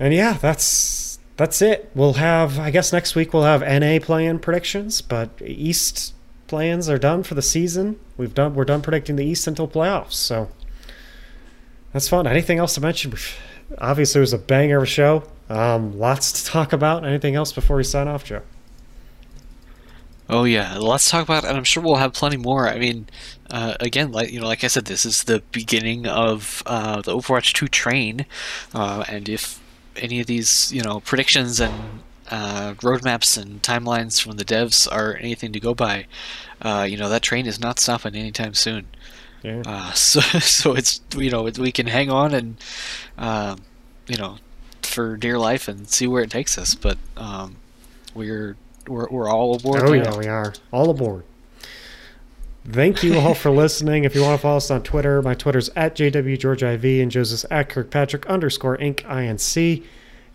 [0.00, 1.90] And yeah, that's that's it.
[1.94, 6.14] We'll have, I guess next week we'll have NA play-in predictions, but East
[6.48, 7.98] play-ins are done for the season.
[8.18, 10.50] We've done, we're done predicting the East until playoffs, so
[11.94, 12.26] that's fun.
[12.26, 13.14] Anything else to mention?
[13.78, 15.22] Obviously, it was a banger of a show.
[15.48, 17.06] Um, lots to talk about.
[17.06, 18.42] Anything else before we sign off, Joe?
[20.28, 22.68] Oh yeah, let's talk about, and I'm sure we'll have plenty more.
[22.68, 23.08] I mean,
[23.50, 27.16] uh, again, like you know, like I said, this is the beginning of uh, the
[27.16, 28.26] Overwatch 2 train,
[28.74, 29.60] uh, and if
[29.96, 32.00] any of these, you know, predictions and
[32.30, 36.06] uh, roadmaps and timelines from the devs are anything to go by,
[36.62, 38.86] uh, you know, that train is not stopping anytime soon.
[39.42, 39.62] Yeah.
[39.66, 42.56] Uh, so, so it's you know we can hang on and
[43.18, 43.58] um,
[44.06, 44.38] you know
[44.82, 46.74] for dear life and see where it takes us.
[46.74, 47.56] But um,
[48.14, 48.56] we're
[48.86, 49.82] we're we're all aboard.
[49.82, 49.94] Oh now.
[49.94, 51.24] yeah, we are all aboard.
[52.72, 54.04] Thank you all for listening.
[54.04, 57.68] If you want to follow us on Twitter, my Twitter's at JWGeorgeIV and Joseph's at
[57.68, 59.00] Kirkpatrick underscore Inc.
[59.00, 59.84] INC.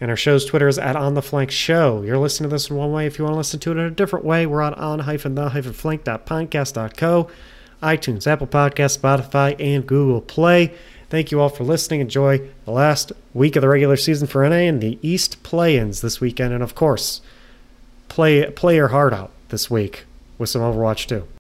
[0.02, 2.02] And our show's Twitter is at On the Flank Show.
[2.02, 3.06] You're listening to this in one way.
[3.06, 5.36] If you want to listen to it in a different way, we're on on hyphen
[5.36, 7.30] the hyphen flank.podcast.co,
[7.82, 10.74] iTunes, Apple Podcasts, Spotify, and Google Play.
[11.10, 12.02] Thank you all for listening.
[12.02, 16.20] Enjoy the last week of the regular season for NA and the East play-ins this
[16.20, 16.54] weekend.
[16.54, 17.22] And of course,
[18.10, 20.04] play play your heart out this week
[20.38, 21.26] with some Overwatch 2.